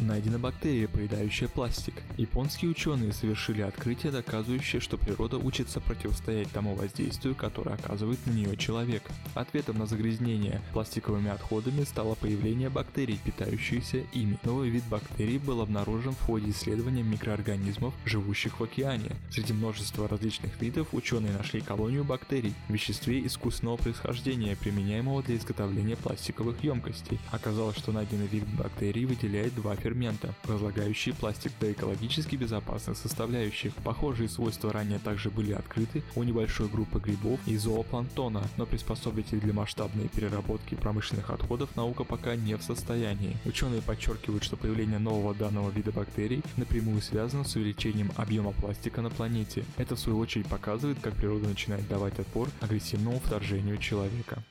Найдена 0.00 0.38
бактерия, 0.38 0.86
поедающая 0.86 1.48
пластик. 1.48 1.94
Японские 2.16 2.70
ученые 2.70 3.12
совершили 3.12 3.62
открытие, 3.62 4.12
доказывающее, 4.12 4.80
что 4.80 4.96
природа 4.96 5.38
учится 5.38 5.80
противостоять 5.80 6.48
тому 6.52 6.76
воздействию, 6.76 7.34
которое 7.34 7.74
оказывает 7.74 8.24
на 8.24 8.30
нее 8.30 8.56
человек. 8.56 9.02
Ответом 9.34 9.78
на 9.78 9.86
загрязнение 9.86 10.62
пластиковыми 10.72 11.30
отходами 11.30 11.82
стало 11.82 12.14
появление 12.14 12.70
бактерий, 12.70 13.18
питающихся 13.24 14.04
ими. 14.12 14.38
Новый 14.44 14.70
вид 14.70 14.84
бактерий 14.88 15.38
был 15.38 15.60
обнаружен 15.62 16.12
в 16.12 16.22
ходе 16.22 16.50
исследования 16.50 17.02
микроорганизмов, 17.02 17.92
живущих 18.04 18.60
в 18.60 18.64
океане. 18.64 19.16
Среди 19.30 19.52
множества 19.52 20.06
различных 20.06 20.60
видов 20.60 20.88
ученые 20.92 21.32
нашли 21.32 21.60
колонию 21.60 22.04
бактерий 22.04 22.54
в 22.68 22.72
веществе 22.72 23.26
искусственного 23.26 23.76
происхождения, 23.78 24.54
применяемого 24.54 25.24
для 25.24 25.36
изготовления 25.36 25.96
пластиковых 25.96 26.62
емкостей. 26.62 27.18
Оказалось, 27.32 27.76
что 27.76 27.90
найденный 27.90 28.28
вид 28.28 28.46
бактерий 28.56 29.04
выделяет 29.04 29.56
два 29.56 29.74
фермента 29.74 29.87
фермента, 29.88 30.34
разлагающие 30.44 31.14
пластик 31.14 31.52
до 31.60 31.72
экологически 31.72 32.36
безопасных 32.36 32.98
составляющих. 32.98 33.74
Похожие 33.76 34.28
свойства 34.28 34.70
ранее 34.70 34.98
также 34.98 35.30
были 35.30 35.52
открыты 35.52 36.02
у 36.14 36.22
небольшой 36.22 36.68
группы 36.68 37.00
грибов 37.00 37.40
и 37.46 37.56
зоопланктона, 37.56 38.42
но 38.58 38.66
приспособить 38.66 39.32
их 39.32 39.40
для 39.40 39.54
масштабной 39.54 40.08
переработки 40.08 40.74
промышленных 40.74 41.30
отходов 41.30 41.74
наука 41.74 42.04
пока 42.04 42.36
не 42.36 42.56
в 42.56 42.62
состоянии. 42.62 43.38
Ученые 43.46 43.80
подчеркивают, 43.80 44.44
что 44.44 44.56
появление 44.56 44.98
нового 44.98 45.34
данного 45.34 45.70
вида 45.70 45.90
бактерий 45.90 46.42
напрямую 46.56 47.00
связано 47.00 47.44
с 47.44 47.56
увеличением 47.56 48.12
объема 48.16 48.52
пластика 48.52 49.00
на 49.00 49.08
планете. 49.08 49.64
Это 49.78 49.96
в 49.96 50.00
свою 50.00 50.18
очередь 50.18 50.48
показывает, 50.48 50.98
как 51.00 51.14
природа 51.14 51.48
начинает 51.48 51.88
давать 51.88 52.18
отпор 52.18 52.48
агрессивному 52.60 53.20
вторжению 53.20 53.78
человека. 53.78 54.44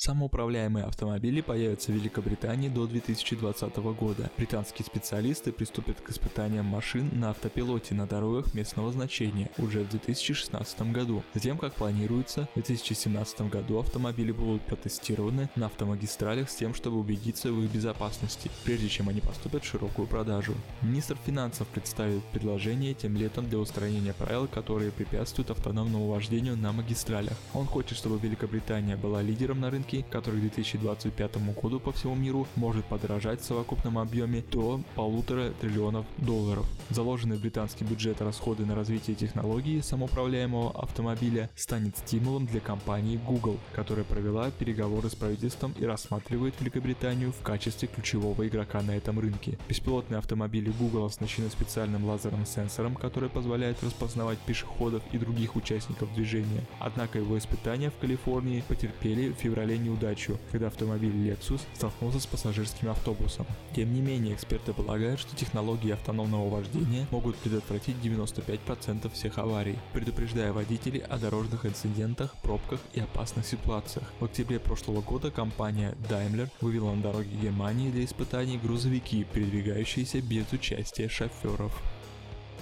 Самоуправляемые 0.00 0.84
автомобили 0.84 1.40
появятся 1.40 1.90
в 1.90 1.96
Великобритании 1.96 2.68
до 2.68 2.86
2020 2.86 3.76
года. 3.98 4.30
Британские 4.36 4.86
специалисты 4.86 5.50
приступят 5.50 6.00
к 6.00 6.10
испытаниям 6.10 6.66
машин 6.66 7.10
на 7.14 7.30
автопилоте 7.30 7.96
на 7.96 8.06
дорогах 8.06 8.54
местного 8.54 8.92
значения 8.92 9.50
уже 9.58 9.80
в 9.80 9.90
2016 9.90 10.92
году. 10.92 11.24
Затем, 11.34 11.58
как 11.58 11.74
планируется, 11.74 12.48
в 12.52 12.54
2017 12.54 13.50
году 13.50 13.80
автомобили 13.80 14.30
будут 14.30 14.62
протестированы 14.62 15.50
на 15.56 15.66
автомагистралях 15.66 16.48
с 16.48 16.54
тем, 16.54 16.74
чтобы 16.74 17.00
убедиться 17.00 17.50
в 17.50 17.60
их 17.60 17.68
безопасности, 17.68 18.52
прежде 18.62 18.88
чем 18.88 19.08
они 19.08 19.20
поступят 19.20 19.64
в 19.64 19.68
широкую 19.68 20.06
продажу. 20.06 20.54
Министр 20.80 21.16
финансов 21.26 21.66
представит 21.66 22.22
предложение 22.26 22.92
этим 22.92 23.16
летом 23.16 23.48
для 23.48 23.58
устранения 23.58 24.12
правил, 24.12 24.46
которые 24.46 24.92
препятствуют 24.92 25.50
автономному 25.50 26.06
вождению 26.06 26.56
на 26.56 26.70
магистралях. 26.70 27.36
Он 27.52 27.66
хочет, 27.66 27.98
чтобы 27.98 28.20
Великобритания 28.20 28.94
была 28.94 29.22
лидером 29.22 29.58
на 29.58 29.70
рынке 29.70 29.87
рынке, 29.88 30.04
который 30.10 30.38
к 30.38 30.42
2025 30.42 31.36
году 31.60 31.80
по 31.80 31.92
всему 31.92 32.14
миру 32.14 32.46
может 32.56 32.84
подорожать 32.84 33.40
в 33.40 33.44
совокупном 33.44 33.98
объеме 33.98 34.44
до 34.50 34.80
полутора 34.94 35.50
триллионов 35.60 36.06
долларов. 36.18 36.66
Заложенный 36.90 37.36
в 37.36 37.40
британский 37.40 37.84
бюджет 37.84 38.20
расходы 38.20 38.64
на 38.64 38.74
развитие 38.74 39.16
технологии 39.16 39.80
самоуправляемого 39.80 40.70
автомобиля 40.82 41.50
станет 41.54 41.96
стимулом 41.98 42.46
для 42.46 42.60
компании 42.60 43.20
Google, 43.26 43.58
которая 43.72 44.04
провела 44.04 44.50
переговоры 44.50 45.08
с 45.10 45.14
правительством 45.14 45.74
и 45.78 45.84
рассматривает 45.84 46.54
Великобританию 46.60 47.32
в 47.32 47.42
качестве 47.42 47.88
ключевого 47.88 48.46
игрока 48.46 48.80
на 48.82 48.92
этом 48.92 49.18
рынке. 49.18 49.58
Беспилотные 49.68 50.18
автомобили 50.18 50.70
Google 50.70 51.04
оснащены 51.04 51.50
специальным 51.50 52.04
лазерным 52.04 52.46
сенсором, 52.46 52.94
который 52.94 53.28
позволяет 53.28 53.82
распознавать 53.82 54.38
пешеходов 54.38 55.02
и 55.12 55.18
других 55.18 55.56
участников 55.56 56.12
движения. 56.14 56.64
Однако 56.80 57.18
его 57.18 57.36
испытания 57.36 57.90
в 57.90 57.98
Калифорнии 57.98 58.64
потерпели 58.66 59.30
в 59.30 59.36
феврале 59.36 59.77
неудачу, 59.78 60.38
когда 60.50 60.68
автомобиль 60.68 61.12
Lexus 61.12 61.60
столкнулся 61.74 62.20
с 62.20 62.26
пассажирским 62.26 62.90
автобусом. 62.90 63.46
Тем 63.74 63.92
не 63.94 64.00
менее, 64.00 64.34
эксперты 64.34 64.72
полагают, 64.72 65.20
что 65.20 65.36
технологии 65.36 65.92
автономного 65.92 66.48
вождения 66.48 67.06
могут 67.10 67.36
предотвратить 67.36 67.96
95% 68.02 69.12
всех 69.12 69.38
аварий, 69.38 69.78
предупреждая 69.92 70.52
водителей 70.52 71.00
о 71.00 71.18
дорожных 71.18 71.66
инцидентах, 71.66 72.34
пробках 72.42 72.80
и 72.94 73.00
опасных 73.00 73.46
ситуациях. 73.46 74.12
В 74.20 74.24
октябре 74.24 74.58
прошлого 74.58 75.00
года 75.00 75.30
компания 75.30 75.94
Daimler 76.08 76.48
вывела 76.60 76.94
на 76.94 77.02
дороги 77.02 77.34
Германии 77.40 77.90
для 77.90 78.04
испытаний 78.04 78.58
грузовики, 78.58 79.26
передвигающиеся 79.32 80.20
без 80.20 80.52
участия 80.52 81.08
шоферов. 81.08 81.72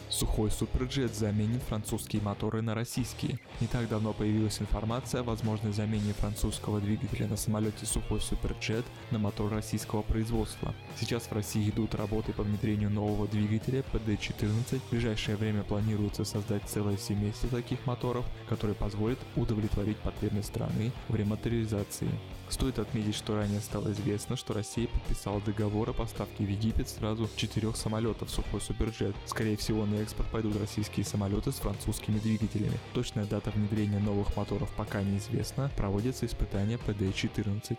Сухой 0.09 0.53
суперджет 0.53 1.15
заменит 1.15 1.63
французские 1.63 2.23
моторы 2.23 2.63
на 2.63 2.75
российские. 2.75 3.41
Не 3.61 3.67
так 3.67 3.89
давно 3.89 4.13
появилась 4.13 4.61
информация 4.61 5.23
о 5.23 5.25
возможной 5.25 5.73
замене 5.73 6.13
французского 6.13 6.81
двигателя 6.81 7.27
на 7.27 7.37
самолете 7.37 7.87
Сухой 7.87 8.21
суперджет 8.21 8.85
на 9.11 9.19
мотор 9.19 9.53
российского 9.53 10.03
производства. 10.03 10.75
Сейчас 10.99 11.25
в 11.25 11.33
России 11.33 11.69
идут 11.69 11.97
работы 11.97 12.33
по 12.33 12.45
внедрению 12.45 12.91
нового 12.91 13.27
двигателя 13.27 13.83
PD-14. 13.93 14.81
В 14.81 14.91
ближайшее 14.91 15.37
время 15.37 15.65
планируется 15.65 16.25
создать 16.25 16.63
целое 16.69 16.97
семейство 16.97 17.49
таких 17.49 17.85
моторов, 17.85 18.25
которые 18.49 18.77
позволят 18.77 19.19
удовлетворить 19.35 19.99
потребность 19.99 20.49
страны 20.49 20.93
в 21.09 21.17
ремоторизации. 21.17 22.09
Стоит 22.49 22.79
отметить, 22.79 23.15
что 23.15 23.35
ранее 23.37 23.61
стало 23.61 23.93
известно, 23.93 24.37
что 24.37 24.55
Россия 24.55 24.87
подписала 24.87 25.41
договор 25.41 25.91
о 25.91 25.93
поставке 25.93 26.45
в 26.45 26.49
Египет 26.49 26.89
сразу 26.89 27.29
четырех 27.37 27.77
самолетов 27.77 28.31
Сухой 28.31 28.61
Суперджет. 28.61 29.17
Скорее 29.27 29.57
всего, 29.57 29.85
на 29.85 29.97
экспорт 29.97 30.31
пойдут 30.31 30.57
российские 30.61 31.05
самолеты 31.05 31.51
с 31.53 31.57
французскими 31.57 32.19
двигателями. 32.19 32.79
Точная 32.95 33.25
дата 33.25 33.51
внедрения 33.51 33.99
новых 33.99 34.37
моторов 34.37 34.71
пока 34.77 35.03
неизвестна, 35.03 35.71
проводятся 35.77 36.27
испытания 36.27 36.79
ПД-14. 36.79 37.79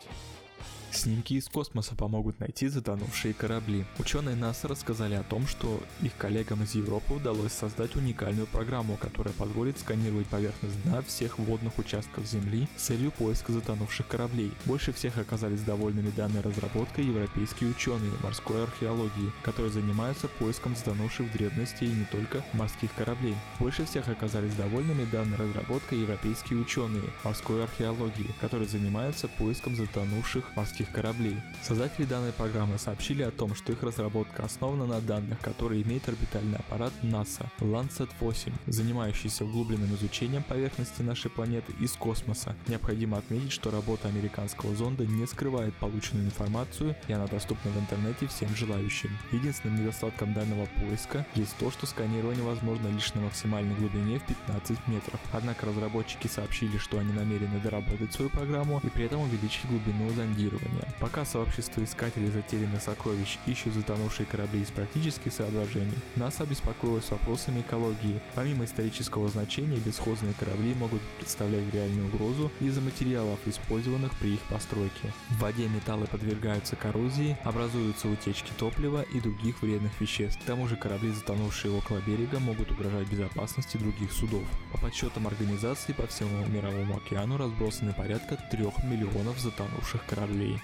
Снимки 0.91 1.33
из 1.33 1.47
космоса 1.47 1.95
помогут 1.95 2.39
найти 2.39 2.67
затонувшие 2.67 3.33
корабли. 3.33 3.85
Ученые 3.99 4.35
НАСА 4.35 4.67
рассказали 4.67 5.15
о 5.15 5.23
том, 5.23 5.45
что 5.45 5.81
их 6.01 6.15
коллегам 6.17 6.63
из 6.63 6.75
Европы 6.75 7.13
удалось 7.15 7.51
создать 7.51 7.95
уникальную 7.95 8.47
программу, 8.47 8.97
которая 8.97 9.33
позволит 9.33 9.77
сканировать 9.79 10.27
поверхность 10.27 10.81
дна 10.83 11.01
всех 11.01 11.39
водных 11.39 11.77
участков 11.77 12.25
Земли 12.25 12.67
с 12.77 12.83
целью 12.83 13.11
поиска 13.11 13.51
затонувших 13.51 14.07
кораблей. 14.07 14.51
Больше 14.65 14.93
всех 14.93 15.17
оказались 15.17 15.61
довольными 15.61 16.09
данной 16.09 16.41
разработкой 16.41 17.05
европейские 17.05 17.69
ученые 17.69 18.11
морской 18.23 18.63
археологии, 18.63 19.31
которые 19.43 19.71
занимаются 19.71 20.27
поиском 20.27 20.75
затонувших 20.75 21.27
в 21.27 21.33
древности 21.33 21.83
и 21.83 21.93
не 21.93 22.05
только 22.05 22.43
морских 22.53 22.93
кораблей. 22.95 23.35
Больше 23.59 23.85
всех 23.85 24.07
оказались 24.07 24.55
довольными 24.55 25.05
данной 25.11 25.37
разработкой 25.37 25.99
европейские 25.99 26.59
ученые 26.59 27.03
морской 27.23 27.63
археологии, 27.63 28.33
которые 28.39 28.67
занимаются 28.67 29.27
поиском 29.27 29.75
затонувших 29.75 30.55
морских 30.55 30.76
космических 30.77 30.91
кораблей. 30.91 31.37
Создатели 31.63 32.05
данной 32.05 32.31
программы 32.31 32.77
сообщили 32.77 33.23
о 33.23 33.31
том, 33.31 33.55
что 33.55 33.71
их 33.71 33.83
разработка 33.83 34.43
основана 34.43 34.85
на 34.85 35.01
данных, 35.01 35.39
которые 35.39 35.81
имеет 35.81 36.07
орбитальный 36.07 36.57
аппарат 36.57 36.93
НАСА 37.01 37.49
Lancet 37.59 38.09
8, 38.19 38.51
занимающийся 38.67 39.45
углубленным 39.45 39.93
изучением 39.95 40.43
поверхности 40.43 41.01
нашей 41.01 41.31
планеты 41.31 41.73
из 41.79 41.93
космоса. 41.93 42.55
Необходимо 42.67 43.17
отметить, 43.17 43.51
что 43.51 43.71
работа 43.71 44.07
американского 44.07 44.75
зонда 44.75 45.05
не 45.05 45.25
скрывает 45.27 45.73
полученную 45.75 46.25
информацию, 46.25 46.95
и 47.07 47.13
она 47.13 47.27
доступна 47.27 47.71
в 47.71 47.79
интернете 47.79 48.27
всем 48.27 48.55
желающим. 48.55 49.09
Единственным 49.31 49.81
недостатком 49.81 50.33
данного 50.33 50.67
поиска 50.79 51.25
есть 51.35 51.55
то, 51.57 51.71
что 51.71 51.85
сканирование 51.85 52.43
возможно 52.43 52.87
лишь 52.87 53.13
на 53.13 53.21
максимальной 53.21 53.75
глубине 53.75 54.19
в 54.19 54.25
15 54.25 54.87
метров. 54.87 55.19
Однако 55.33 55.65
разработчики 55.65 56.27
сообщили, 56.27 56.77
что 56.77 56.99
они 56.99 57.13
намерены 57.13 57.59
доработать 57.59 58.13
свою 58.13 58.29
программу 58.29 58.79
и 58.83 58.89
при 58.89 59.05
этом 59.05 59.21
увеличить 59.21 59.65
глубину 59.67 60.09
зондирования 60.11 60.66
исследования. 60.67 60.87
Пока 60.99 61.25
сообщество 61.25 61.83
искателей 61.83 62.29
затерянных 62.29 62.81
сокровищ 62.81 63.37
ищут 63.45 63.73
затонувшие 63.73 64.25
корабли 64.25 64.61
из 64.61 64.69
практических 64.69 65.31
соображений, 65.31 65.93
НАСА 66.15 66.43
обеспокоилась 66.43 67.09
вопросами 67.09 67.61
экологии. 67.61 68.21
Помимо 68.35 68.65
исторического 68.65 69.29
значения, 69.29 69.77
бесхозные 69.77 70.33
корабли 70.33 70.73
могут 70.75 71.01
представлять 71.19 71.73
реальную 71.73 72.07
угрозу 72.07 72.51
из-за 72.59 72.81
материалов, 72.81 73.39
использованных 73.45 74.11
при 74.19 74.35
их 74.35 74.41
постройке. 74.49 75.13
В 75.29 75.39
воде 75.39 75.67
металлы 75.67 76.07
подвергаются 76.07 76.75
коррозии, 76.75 77.37
образуются 77.43 78.07
утечки 78.07 78.51
топлива 78.57 79.01
и 79.01 79.19
других 79.19 79.61
вредных 79.61 79.99
веществ. 80.01 80.41
К 80.41 80.45
тому 80.45 80.67
же 80.67 80.75
корабли, 80.75 81.11
затонувшие 81.11 81.73
около 81.73 81.99
берега, 81.99 82.39
могут 82.39 82.71
угрожать 82.71 83.07
безопасности 83.09 83.77
других 83.77 84.11
судов. 84.11 84.43
По 84.71 84.79
подсчетам 84.79 85.27
организации 85.27 85.93
по 85.93 86.07
всему 86.07 86.45
мировому 86.47 86.97
океану 86.97 87.37
разбросаны 87.37 87.93
порядка 87.93 88.37
3 88.51 88.57
миллионов 88.83 89.39
затонувших 89.39 90.05
кораблей. 90.05 90.56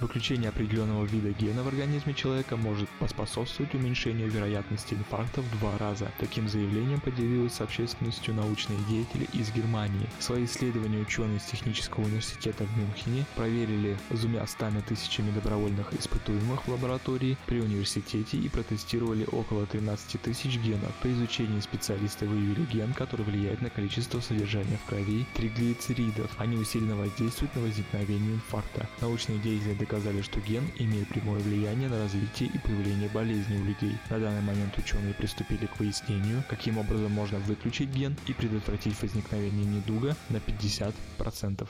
Выключение 0.00 0.50
определенного 0.50 1.04
вида 1.06 1.32
гена 1.32 1.64
в 1.64 1.68
организме 1.68 2.14
человека 2.14 2.56
может 2.56 2.88
поспособствовать 3.00 3.74
уменьшению 3.74 4.30
вероятности 4.30 4.94
инфаркта 4.94 5.42
в 5.42 5.58
два 5.58 5.76
раза. 5.76 6.12
Таким 6.20 6.48
заявлением 6.48 7.00
поделилась 7.00 7.54
с 7.54 7.60
общественностью 7.60 8.32
научные 8.32 8.78
деятели 8.88 9.26
из 9.32 9.50
Германии. 9.50 10.08
Свои 10.20 10.44
исследования 10.44 11.00
ученые 11.00 11.38
из 11.38 11.42
Технического 11.42 12.04
университета 12.04 12.64
в 12.64 12.78
Мюнхене 12.78 13.26
проверили 13.34 13.98
с 14.10 14.20
двумя 14.20 14.46
стами 14.46 14.80
тысячами 14.82 15.32
добровольных 15.32 15.92
испытуемых 15.92 16.66
в 16.66 16.70
лаборатории 16.70 17.36
при 17.46 17.60
университете 17.60 18.36
и 18.36 18.48
протестировали 18.48 19.26
около 19.32 19.66
13 19.66 20.22
тысяч 20.22 20.58
генов. 20.58 20.94
По 21.02 21.10
изучению 21.10 21.60
специалисты 21.60 22.26
выявили 22.26 22.66
ген, 22.66 22.94
который 22.94 23.24
влияет 23.24 23.62
на 23.62 23.70
количество 23.70 24.20
содержания 24.20 24.78
в 24.84 24.88
крови 24.88 25.26
триглицеридов. 25.34 26.30
Они 26.38 26.56
усиленно 26.56 26.94
воздействуют 26.94 27.56
на 27.56 27.62
возникновение 27.62 28.34
инфаркта. 28.34 28.88
Научные 29.00 29.38
деятели 29.38 29.74
доказали, 29.88 30.20
что 30.20 30.40
ген 30.40 30.64
имеет 30.78 31.08
прямое 31.08 31.40
влияние 31.40 31.88
на 31.88 31.98
развитие 31.98 32.50
и 32.50 32.58
появление 32.58 33.08
болезней 33.08 33.58
у 33.58 33.64
людей. 33.64 33.96
На 34.10 34.18
данный 34.18 34.42
момент 34.42 34.76
ученые 34.76 35.14
приступили 35.14 35.66
к 35.66 35.78
выяснению, 35.78 36.44
каким 36.48 36.78
образом 36.78 37.10
можно 37.12 37.38
выключить 37.38 37.88
ген 37.88 38.16
и 38.26 38.34
предотвратить 38.34 39.00
возникновение 39.00 39.64
недуга 39.64 40.14
на 40.28 40.36
50%. 40.36 41.66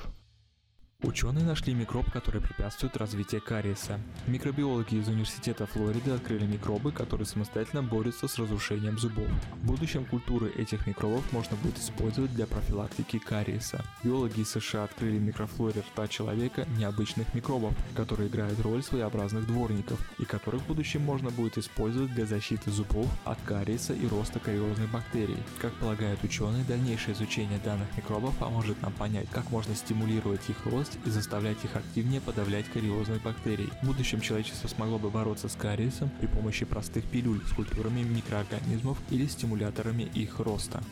Ученые 1.04 1.44
нашли 1.44 1.74
микроб, 1.74 2.10
который 2.10 2.40
препятствует 2.40 2.96
развитию 2.96 3.40
кариеса. 3.40 4.00
Микробиологи 4.26 4.96
из 4.96 5.06
Университета 5.06 5.64
Флориды 5.66 6.10
открыли 6.10 6.44
микробы, 6.44 6.90
которые 6.90 7.24
самостоятельно 7.24 7.84
борются 7.84 8.26
с 8.26 8.36
разрушением 8.36 8.98
зубов. 8.98 9.28
В 9.62 9.66
будущем 9.66 10.04
культуры 10.04 10.50
этих 10.50 10.88
микробов 10.88 11.32
можно 11.32 11.56
будет 11.58 11.78
использовать 11.78 12.34
для 12.34 12.48
профилактики 12.48 13.20
кариеса. 13.20 13.84
Биологи 14.02 14.40
из 14.40 14.50
США 14.50 14.82
открыли 14.82 15.18
микрофлоре 15.18 15.82
рта 15.82 16.08
человека 16.08 16.66
необычных 16.76 17.32
микробов, 17.32 17.74
которые 17.94 18.28
играют 18.28 18.58
роль 18.58 18.82
своеобразных 18.82 19.46
дворников 19.46 20.00
и 20.18 20.24
которых 20.24 20.62
в 20.62 20.66
будущем 20.66 21.02
можно 21.02 21.30
будет 21.30 21.58
использовать 21.58 22.12
для 22.12 22.26
защиты 22.26 22.72
зубов 22.72 23.06
от 23.24 23.40
кариеса 23.42 23.92
и 23.92 24.08
роста 24.08 24.40
кариозных 24.40 24.90
бактерий. 24.90 25.38
Как 25.60 25.72
полагают 25.74 26.24
ученые, 26.24 26.64
дальнейшее 26.64 27.14
изучение 27.14 27.60
данных 27.64 27.86
микробов 27.96 28.36
поможет 28.38 28.82
нам 28.82 28.92
понять, 28.94 29.30
как 29.30 29.48
можно 29.52 29.76
стимулировать 29.76 30.50
их 30.50 30.66
рост 30.66 30.87
область 30.88 31.06
и 31.06 31.10
заставлять 31.10 31.64
их 31.64 31.76
активнее 31.76 32.20
подавлять 32.20 32.66
кариозных 32.66 33.22
бактерий. 33.22 33.68
В 33.82 33.86
будущем 33.86 34.20
человечество 34.20 34.68
смогло 34.68 34.98
бы 34.98 35.10
бороться 35.10 35.48
с 35.48 35.54
кариесом 35.54 36.10
при 36.20 36.26
помощи 36.26 36.64
простых 36.64 37.04
пилюль 37.04 37.40
с 37.46 37.52
культурами 37.52 38.02
микроорганизмов 38.02 38.98
или 39.10 39.26
стимуляторами 39.26 40.02
их 40.14 40.38
роста. 40.40 40.82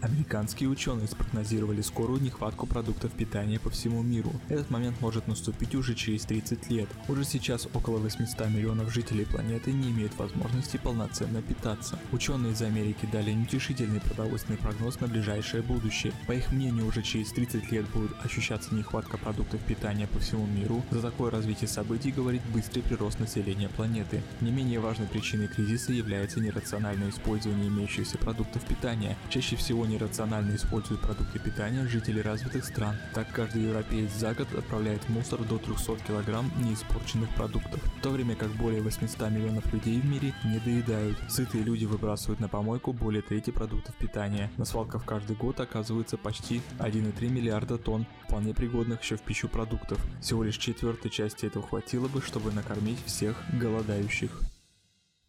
Американские 0.00 0.68
ученые 0.68 1.08
спрогнозировали 1.08 1.80
скорую 1.80 2.22
нехватку 2.22 2.66
продуктов 2.66 3.10
питания 3.12 3.58
по 3.58 3.68
всему 3.68 4.02
миру. 4.02 4.30
Этот 4.48 4.70
момент 4.70 5.00
может 5.00 5.26
наступить 5.26 5.74
уже 5.74 5.96
через 5.96 6.22
30 6.22 6.70
лет. 6.70 6.88
Уже 7.08 7.24
сейчас 7.24 7.66
около 7.74 7.98
800 7.98 8.48
миллионов 8.48 8.92
жителей 8.92 9.24
планеты 9.24 9.72
не 9.72 9.90
имеют 9.90 10.16
возможности 10.16 10.76
полноценно 10.76 11.42
питаться. 11.42 11.98
Ученые 12.12 12.52
из 12.52 12.62
Америки 12.62 13.08
дали 13.10 13.32
неутешительный 13.32 14.00
продовольственный 14.00 14.58
прогноз 14.58 15.00
на 15.00 15.08
ближайшее 15.08 15.64
будущее. 15.64 16.12
По 16.28 16.32
их 16.32 16.52
мнению, 16.52 16.86
уже 16.86 17.02
через 17.02 17.32
30 17.32 17.72
лет 17.72 17.88
будет 17.90 18.12
ощущаться 18.24 18.74
нехватка 18.74 19.18
продуктов 19.18 19.60
питания 19.62 20.06
по 20.06 20.20
всему 20.20 20.46
миру. 20.46 20.84
За 20.92 21.02
такое 21.02 21.32
развитие 21.32 21.66
событий 21.66 22.12
говорит 22.12 22.42
быстрый 22.54 22.82
прирост 22.82 23.18
населения 23.18 23.68
планеты. 23.68 24.22
Не 24.40 24.52
менее 24.52 24.78
важной 24.78 25.08
причиной 25.08 25.48
кризиса 25.48 25.92
является 25.92 26.38
нерациональное 26.38 27.10
использование 27.10 27.66
имеющихся 27.66 28.16
продуктов 28.16 28.64
питания. 28.64 29.16
Чаще 29.28 29.56
всего 29.56 29.87
нерационально 29.88 30.54
используют 30.54 31.00
продукты 31.00 31.38
питания 31.38 31.86
жители 31.86 32.20
развитых 32.20 32.64
стран. 32.64 32.96
Так 33.14 33.30
каждый 33.32 33.62
европеец 33.62 34.12
за 34.12 34.34
год 34.34 34.52
отправляет 34.52 35.08
мусор 35.08 35.42
до 35.44 35.58
300 35.58 35.96
кг 36.06 36.44
неиспорченных 36.62 37.34
продуктов, 37.34 37.82
в 37.82 38.00
то 38.02 38.10
время 38.10 38.36
как 38.36 38.50
более 38.50 38.82
800 38.82 39.30
миллионов 39.30 39.72
людей 39.72 40.00
в 40.00 40.04
мире 40.04 40.34
не 40.44 40.58
доедают. 40.58 41.18
Сытые 41.28 41.64
люди 41.64 41.84
выбрасывают 41.84 42.40
на 42.40 42.48
помойку 42.48 42.92
более 42.92 43.22
трети 43.22 43.50
продуктов 43.50 43.94
питания. 43.96 44.50
На 44.56 44.64
свалках 44.64 45.04
каждый 45.04 45.36
год 45.36 45.60
оказывается 45.60 46.16
почти 46.16 46.60
1,3 46.78 47.28
миллиарда 47.28 47.78
тонн 47.78 48.06
вполне 48.24 48.54
пригодных 48.54 49.02
еще 49.02 49.16
в 49.16 49.22
пищу 49.22 49.48
продуктов. 49.48 49.98
Всего 50.20 50.44
лишь 50.44 50.58
четвертой 50.58 51.10
части 51.10 51.46
этого 51.46 51.66
хватило 51.66 52.08
бы, 52.08 52.20
чтобы 52.20 52.52
накормить 52.52 53.02
всех 53.04 53.36
голодающих. 53.58 54.30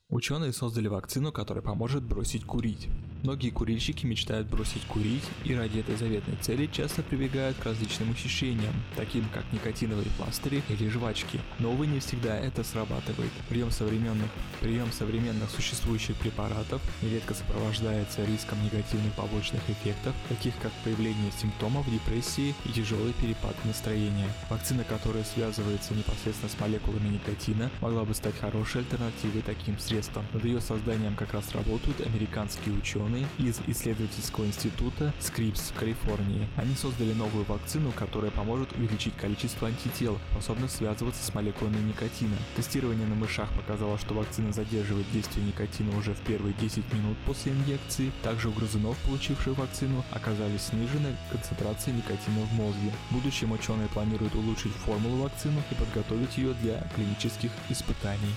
Ученые 0.09 0.53
создали 0.53 0.87
вакцину, 0.87 1.31
которая 1.31 1.63
поможет 1.63 2.03
бросить 2.03 2.43
курить. 2.43 2.89
Многие 3.23 3.49
курильщики 3.49 4.05
мечтают 4.05 4.47
бросить 4.47 4.83
курить 4.85 5.23
и 5.43 5.53
ради 5.53 5.79
этой 5.79 5.97
заветной 5.97 6.37
цели 6.37 6.69
часто 6.71 7.03
прибегают 7.03 7.57
к 7.57 7.65
различным 7.65 8.11
ухищрениям, 8.11 8.73
таким 8.95 9.27
как 9.33 9.43
никотиновые 9.51 10.07
пластыри 10.17 10.63
или 10.69 10.87
жвачки. 10.87 11.39
Но 11.59 11.71
увы 11.71 11.87
не 11.87 11.99
всегда 11.99 12.37
это 12.37 12.63
срабатывает. 12.63 13.31
Прием 13.49 13.71
современных, 13.71 14.29
прием 14.61 14.89
современных 14.93 15.49
существующих 15.49 16.15
препаратов 16.15 16.81
нередко 17.01 17.33
сопровождается 17.33 18.23
риском 18.23 18.63
негативных 18.63 19.11
побочных 19.13 19.61
эффектов, 19.69 20.15
таких 20.29 20.53
как 20.61 20.71
появление 20.85 21.31
симптомов 21.41 21.91
депрессии 21.91 22.55
и 22.65 22.69
тяжелый 22.69 23.11
перепад 23.21 23.53
настроения. 23.65 24.29
Вакцина, 24.49 24.85
которая 24.85 25.25
связывается 25.25 25.93
непосредственно 25.93 26.49
с 26.49 26.59
молекулами 26.59 27.09
никотина, 27.09 27.69
могла 27.81 28.05
бы 28.05 28.13
стать 28.13 28.39
хорошей 28.39 28.81
альтернативой 28.81 29.41
таким 29.41 29.77
средствам. 29.77 30.25
Над 30.31 30.45
ее 30.45 30.61
созданием 30.61 31.15
как 31.15 31.33
раз 31.33 31.51
работают 31.53 31.99
американские 31.99 32.75
ученые 32.75 33.08
ученые 33.09 33.27
из 33.37 33.59
исследовательского 33.67 34.45
института 34.45 35.13
Скрипс 35.19 35.71
в 35.71 35.79
Калифорнии. 35.79 36.47
Они 36.55 36.75
создали 36.75 37.13
новую 37.13 37.45
вакцину, 37.45 37.91
которая 37.91 38.31
поможет 38.31 38.71
увеличить 38.73 39.15
количество 39.15 39.67
антител, 39.67 40.19
способных 40.31 40.71
связываться 40.71 41.23
с 41.23 41.33
молекулами 41.33 41.77
никотина. 41.87 42.35
Тестирование 42.55 43.07
на 43.07 43.15
мышах 43.15 43.49
показало, 43.53 43.97
что 43.97 44.13
вакцина 44.13 44.53
задерживает 44.53 45.09
действие 45.11 45.45
никотина 45.45 45.97
уже 45.97 46.13
в 46.13 46.19
первые 46.21 46.53
10 46.59 46.93
минут 46.93 47.17
после 47.25 47.51
инъекции. 47.51 48.11
Также 48.23 48.49
у 48.49 48.51
грызунов, 48.51 48.97
получивших 49.05 49.57
вакцину, 49.57 50.03
оказались 50.11 50.63
снижены 50.63 51.15
концентрации 51.31 51.91
никотина 51.91 52.41
в 52.45 52.53
мозге. 52.53 52.91
В 53.09 53.15
будущем 53.15 53.51
ученые 53.51 53.87
планируют 53.89 54.35
улучшить 54.35 54.73
формулу 54.73 55.23
вакцины 55.23 55.61
и 55.71 55.75
подготовить 55.75 56.37
ее 56.37 56.53
для 56.61 56.81
клинических 56.95 57.51
испытаний. 57.69 58.33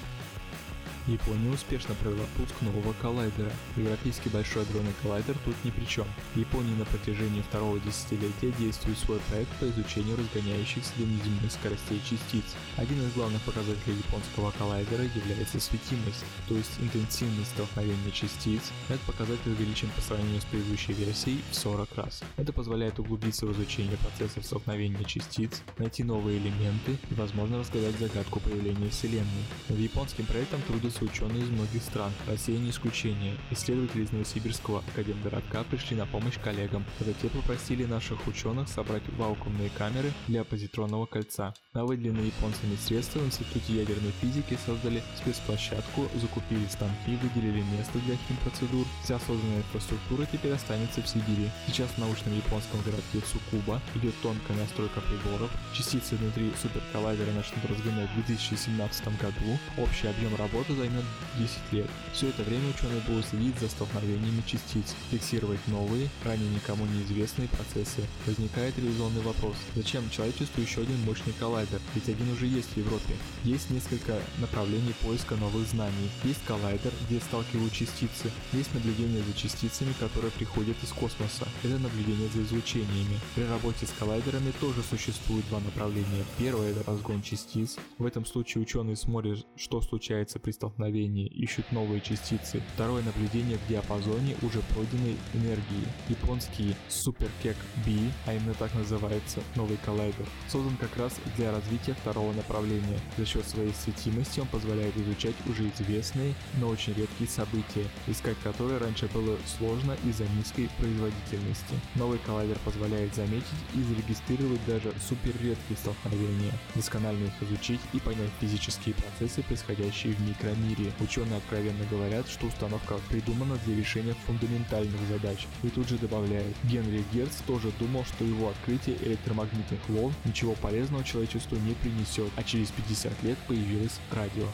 Япония 1.07 1.51
успешно 1.51 1.95
провела 1.97 2.25
пуск 2.37 2.55
нового 2.61 2.93
коллайдера. 3.01 3.51
Европейский 3.77 4.29
большой 4.29 4.63
адронный 4.63 4.93
коллайдер 5.03 5.37
тут 5.45 5.55
ни 5.65 5.71
при 5.71 5.85
чем. 5.85 6.07
Япония 6.37 6.75
на 6.77 6.85
протяжении 6.85 7.43
второго 7.43 7.81
десятилетия 7.81 8.53
действует 8.59 8.99
свой 8.99 9.19
проект 9.29 9.51
по 9.59 9.65
изучению 9.65 10.17
разгоняющихся 10.17 10.93
до 10.97 11.05
неземных 11.05 11.51
скоростей 11.51 12.01
частиц. 12.09 12.45
Один 12.77 13.03
из 13.03 13.13
главных 13.15 13.43
показателей 13.43 13.97
японского 13.97 14.53
коллайдера 14.53 15.03
является 15.03 15.59
светимость, 15.59 16.25
то 16.49 16.55
есть 16.55 16.71
интенсивность 16.81 17.51
столкновения 17.51 18.13
частиц. 18.13 18.71
Этот 18.89 19.01
показатель 19.03 19.51
увеличен 19.51 19.89
по 19.97 20.03
сравнению 20.03 20.41
с 20.41 20.45
предыдущей 20.45 20.93
версией 20.93 21.43
в 21.51 21.55
40 21.57 21.97
раз. 21.97 22.23
Это 22.37 22.53
позволяет 22.53 23.01
углубиться 23.01 23.47
в 23.47 23.53
изучение 23.53 23.97
процессов 23.97 24.45
столкновения 24.45 25.03
частиц, 25.05 25.63
найти 25.79 26.05
новые 26.05 26.39
элементы 26.39 26.97
и, 27.11 27.15
возможно, 27.15 27.59
разгадать 27.59 27.99
загадку 27.99 28.39
появления 28.39 28.89
Вселенной. 28.91 29.45
Над 29.69 29.79
японским 29.79 30.27
проектом 30.27 30.63
трудится 30.63 30.92
собираются 30.93 31.05
ученые 31.05 31.43
из 31.43 31.51
многих 31.51 31.83
стран, 31.83 32.13
Россия 32.27 32.59
не 32.59 32.71
исключение. 32.71 33.37
Исследователи 33.51 34.05
из 34.05 34.13
Новосибирского 34.13 34.83
академгородка 34.89 35.65
пришли 35.65 35.97
на 35.97 36.07
помощь 36.07 36.39
коллегам, 36.39 36.85
те 37.21 37.29
попросили 37.29 37.85
наших 37.85 38.27
ученых 38.27 38.69
собрать 38.69 39.03
вакуумные 39.17 39.71
камеры 39.71 40.13
для 40.29 40.45
позитронного 40.45 41.07
кольца. 41.07 41.55
На 41.75 41.85
выделенные 41.85 42.27
японцами 42.27 42.77
средства 42.77 43.21
в 43.21 43.27
Институте 43.27 43.75
ядерной 43.75 44.13
физики 44.21 44.59
создали 44.67 45.03
спецплощадку, 45.17 46.09
закупили 46.21 46.67
станки, 46.69 47.17
выделили 47.23 47.63
место 47.77 47.99
для 48.01 48.17
химпроцедур. 48.17 48.87
Вся 49.05 49.19
созданная 49.21 49.59
инфраструктура 49.59 50.27
теперь 50.31 50.53
останется 50.53 51.03
в 51.03 51.09
Сибири. 51.09 51.49
Сейчас 51.67 51.89
в 51.91 51.99
научном 51.99 52.37
японском 52.37 52.81
городке 52.83 53.21
Цукуба 53.21 53.81
идет 53.95 54.15
тонкая 54.23 54.57
настройка 54.57 55.01
приборов. 55.01 55.51
Частицы 55.73 56.17
внутри 56.17 56.53
суперколлайдера 56.61 57.33
начнут 57.33 57.65
разгонять 57.65 58.11
в 58.11 58.15
2017 58.27 59.21
году. 59.21 59.59
Общий 59.79 60.09
объем 60.09 60.35
работы 60.37 60.75
займет 60.83 61.05
10 61.39 61.73
лет. 61.73 61.91
Все 62.13 62.29
это 62.29 62.43
время 62.43 62.71
ученые 62.71 63.01
будут 63.07 63.27
следить 63.27 63.59
за 63.61 63.69
столкновениями 63.69 64.43
частиц, 64.47 64.95
фиксировать 65.11 65.61
новые, 65.69 66.09
ранее 66.25 66.51
никому 66.51 66.87
неизвестные 66.87 67.49
процессы. 67.49 68.03
Возникает 68.27 68.77
ревизионный 68.79 69.23
вопрос, 69.23 69.55
зачем 69.77 70.11
человечеству 70.11 70.61
еще 70.61 70.83
один 70.83 70.99
мощный 71.05 71.33
коллайдер, 71.39 71.81
ведь 71.95 72.09
один 72.09 72.33
уже 72.33 72.47
есть 72.47 72.71
в 72.71 72.77
Европе. 72.77 73.15
Есть 73.45 73.71
несколько 73.71 74.19
направлений 74.39 74.95
поиска 75.03 75.37
новых 75.37 75.67
знаний. 75.69 76.11
Есть 76.25 76.45
коллайдер, 76.47 76.93
где 77.07 77.21
сталкивают 77.21 77.73
частицы. 77.73 78.31
Есть 78.53 78.75
наблюдение 78.75 79.23
за 79.23 79.33
частицами, 79.35 79.93
которые 80.01 80.33
приходят 80.33 80.77
из 80.83 80.91
космоса. 80.91 81.47
Это 81.63 81.79
наблюдение 81.79 82.29
за 82.35 82.43
излучениями. 82.43 83.21
При 83.37 83.45
работе 83.45 83.87
с 83.87 83.93
коллайдерами 83.99 84.53
тоже 84.61 84.83
существует 84.83 85.47
два 85.49 85.61
направления. 85.61 86.25
Первое 86.39 86.73
это 86.73 86.83
разгон 86.91 87.23
частиц. 87.23 87.77
В 87.99 88.07
этом 88.07 88.27
случае 88.27 88.63
ученые 88.63 88.97
смотрят, 88.97 89.47
что 89.57 89.81
случается 89.81 90.39
при 90.39 90.51
столкновении 90.51 90.72
столкновения, 90.73 91.27
ищут 91.27 91.71
новые 91.71 92.01
частицы. 92.01 92.63
Второе 92.75 93.03
наблюдение 93.03 93.59
в 93.59 93.69
диапазоне 93.69 94.37
уже 94.43 94.61
пройденной 94.73 95.17
энергии. 95.35 95.87
Японский 96.09 96.75
SuperKek 96.89 97.57
B, 97.85 97.93
а 98.27 98.35
именно 98.35 98.55
так 98.55 98.75
называется 98.75 99.41
новый 99.55 99.77
коллайдер, 99.85 100.27
создан 100.49 100.77
как 100.79 100.97
раз 100.97 101.15
для 101.37 101.53
развития 101.53 101.95
второго 101.95 102.33
направления. 102.33 102.99
За 103.17 103.27
счет 103.27 103.47
своей 103.47 103.73
светимости 103.73 104.41
он 104.41 104.47
позволяет 104.47 104.97
изучать 104.97 105.35
уже 105.49 105.69
известные, 105.69 106.35
но 106.59 106.69
очень 106.69 106.95
редкие 106.95 107.29
события, 107.29 107.87
искать 108.07 108.37
которые 108.43 108.79
раньше 108.79 109.09
было 109.13 109.37
сложно 109.59 109.97
из-за 110.05 110.25
низкой 110.37 110.71
производительности. 110.79 111.75
Новый 111.95 112.19
коллайдер 112.19 112.59
позволяет 112.65 113.15
заметить 113.15 113.45
и 113.75 113.83
зарегистрировать 113.83 114.65
даже 114.67 114.93
суперредкие 115.07 115.77
столкновения, 115.77 116.53
досконально 116.75 117.27
их 117.27 117.43
изучить 117.43 117.81
и 117.93 118.01
понять 118.01 118.31
физические 118.41 118.95
процессы, 118.95 119.43
происходящие 119.43 120.15
в 120.15 120.21
микромире. 120.29 120.62
Ученые 121.01 121.39
откровенно 121.39 121.85
говорят, 121.91 122.29
что 122.29 122.47
установка 122.47 122.95
придумана 123.09 123.59
для 123.65 123.77
решения 123.77 124.15
фундаментальных 124.27 125.01
задач. 125.09 125.47
И 125.63 125.69
тут 125.69 125.89
же 125.89 125.99
добавляют, 125.99 126.57
Генри 126.65 127.05
Герц 127.13 127.37
тоже 127.47 127.73
думал, 127.79 128.05
что 128.05 128.25
его 128.25 128.49
открытие 128.49 128.97
электромагнитных 129.03 129.81
волн 129.89 130.15
ничего 130.25 130.55
полезного 130.55 131.05
человечеству 131.05 131.57
не 131.57 131.75
принесет, 131.75 132.31
а 132.37 132.43
через 132.43 132.71
50 132.71 133.23
лет 133.23 133.39
появилось 133.49 133.99
радио. 134.11 134.47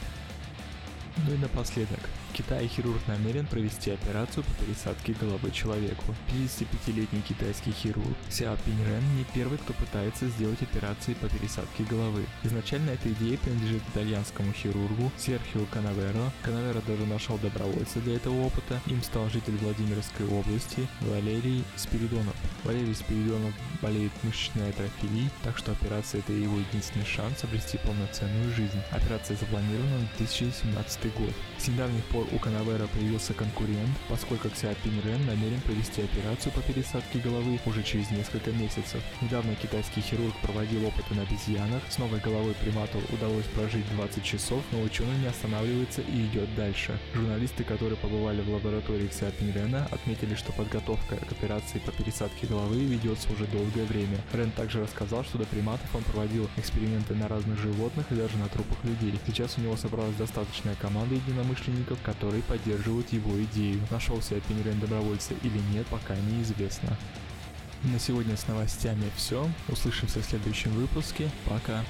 Ну 1.26 1.34
и 1.34 1.38
напоследок, 1.38 2.00
Китай 2.32 2.66
хирург 2.68 3.00
намерен 3.06 3.46
провести 3.46 3.90
операцию 3.90 4.44
по 4.44 4.64
пересадке 4.64 5.14
головы 5.14 5.50
человеку. 5.50 6.14
55-летний 6.28 7.22
китайский 7.22 7.72
хирург 7.72 8.16
Сяо 8.30 8.56
Пиньрен 8.64 9.02
не 9.16 9.24
первый, 9.34 9.58
кто 9.58 9.72
пытается 9.72 10.28
сделать 10.28 10.62
операции 10.62 11.14
по 11.14 11.28
пересадке 11.28 11.84
головы. 11.84 12.24
Изначально 12.44 12.90
эта 12.90 13.10
идея 13.12 13.38
принадлежит 13.38 13.82
итальянскому 13.92 14.52
хирургу 14.52 15.10
Серхио 15.18 15.64
Канаверо. 15.72 16.32
Канаверо 16.42 16.80
даже 16.86 17.06
нашел 17.06 17.38
добровольца 17.38 18.00
для 18.00 18.16
этого 18.16 18.46
опыта. 18.46 18.80
Им 18.86 19.02
стал 19.02 19.28
житель 19.30 19.56
Владимирской 19.56 20.26
области 20.26 20.86
Валерий 21.00 21.64
Спиридонов. 21.76 22.34
Валерий 22.64 22.94
Спиридонов 22.94 23.54
болеет 23.82 24.12
мышечной 24.22 24.70
атрофией, 24.70 25.30
так 25.42 25.56
что 25.56 25.72
операция 25.72 26.20
это 26.20 26.32
его 26.32 26.58
единственный 26.58 27.06
шанс 27.06 27.44
обрести 27.44 27.78
полноценную 27.78 28.52
жизнь. 28.54 28.80
Операция 28.90 29.36
запланирована 29.36 29.98
на 29.98 30.08
2017 30.18 31.14
год. 31.14 31.32
С 31.58 31.68
недавних 31.68 32.04
пор 32.06 32.26
у 32.32 32.38
Канавера 32.38 32.86
появился 32.86 33.34
конкурент, 33.34 33.90
поскольку 34.08 34.48
Xiaoping 34.48 35.02
Ren 35.04 35.26
намерен 35.26 35.60
провести 35.62 36.02
операцию 36.02 36.52
по 36.52 36.60
пересадке 36.62 37.18
головы 37.18 37.58
уже 37.66 37.82
через 37.82 38.10
несколько 38.10 38.50
месяцев. 38.52 39.02
Недавно 39.20 39.54
китайский 39.54 40.00
хирург 40.00 40.34
проводил 40.42 40.86
опыты 40.86 41.14
на 41.14 41.22
обезьянах, 41.22 41.82
с 41.88 41.98
новой 41.98 42.20
головой 42.20 42.54
примату 42.54 42.98
удалось 43.12 43.46
прожить 43.46 43.88
20 43.96 44.22
часов, 44.24 44.62
но 44.72 44.82
ученый 44.82 45.18
не 45.18 45.26
останавливается 45.26 46.02
и 46.02 46.26
идет 46.26 46.54
дальше. 46.54 46.98
Журналисты, 47.14 47.64
которые 47.64 47.96
побывали 47.96 48.40
в 48.40 48.50
лаборатории 48.50 49.08
Xiaoping 49.08 49.54
Рена, 49.54 49.88
отметили, 49.90 50.34
что 50.34 50.52
подготовка 50.52 51.16
к 51.16 51.32
операции 51.32 51.78
по 51.78 51.92
пересадке 51.92 52.46
головы 52.46 52.84
ведется 52.84 53.32
уже 53.32 53.46
долгое 53.46 53.84
время. 53.84 54.18
Рен 54.32 54.50
также 54.52 54.82
рассказал, 54.82 55.24
что 55.24 55.38
до 55.38 55.44
приматов 55.44 55.94
он 55.94 56.02
проводил 56.02 56.48
эксперименты 56.56 57.14
на 57.14 57.28
разных 57.28 57.58
животных 57.58 58.06
и 58.10 58.14
даже 58.14 58.36
на 58.38 58.48
трупах 58.48 58.78
людей. 58.84 59.18
Сейчас 59.26 59.56
у 59.58 59.60
него 59.60 59.76
собралась 59.76 60.14
достаточная 60.16 60.74
команда 60.76 61.14
единомышленников, 61.14 61.98
которые 62.12 62.42
поддерживают 62.42 63.12
его 63.12 63.30
идею. 63.44 63.80
Нашелся 63.90 64.40
Пинерен 64.40 64.80
добровольца 64.80 65.34
или 65.42 65.58
нет, 65.72 65.86
пока 65.88 66.16
неизвестно. 66.16 66.96
На 67.84 67.98
сегодня 67.98 68.36
с 68.36 68.48
новостями 68.48 69.10
все. 69.14 69.46
Услышимся 69.68 70.20
в 70.20 70.24
следующем 70.24 70.70
выпуске. 70.72 71.30
Пока. 71.44 71.84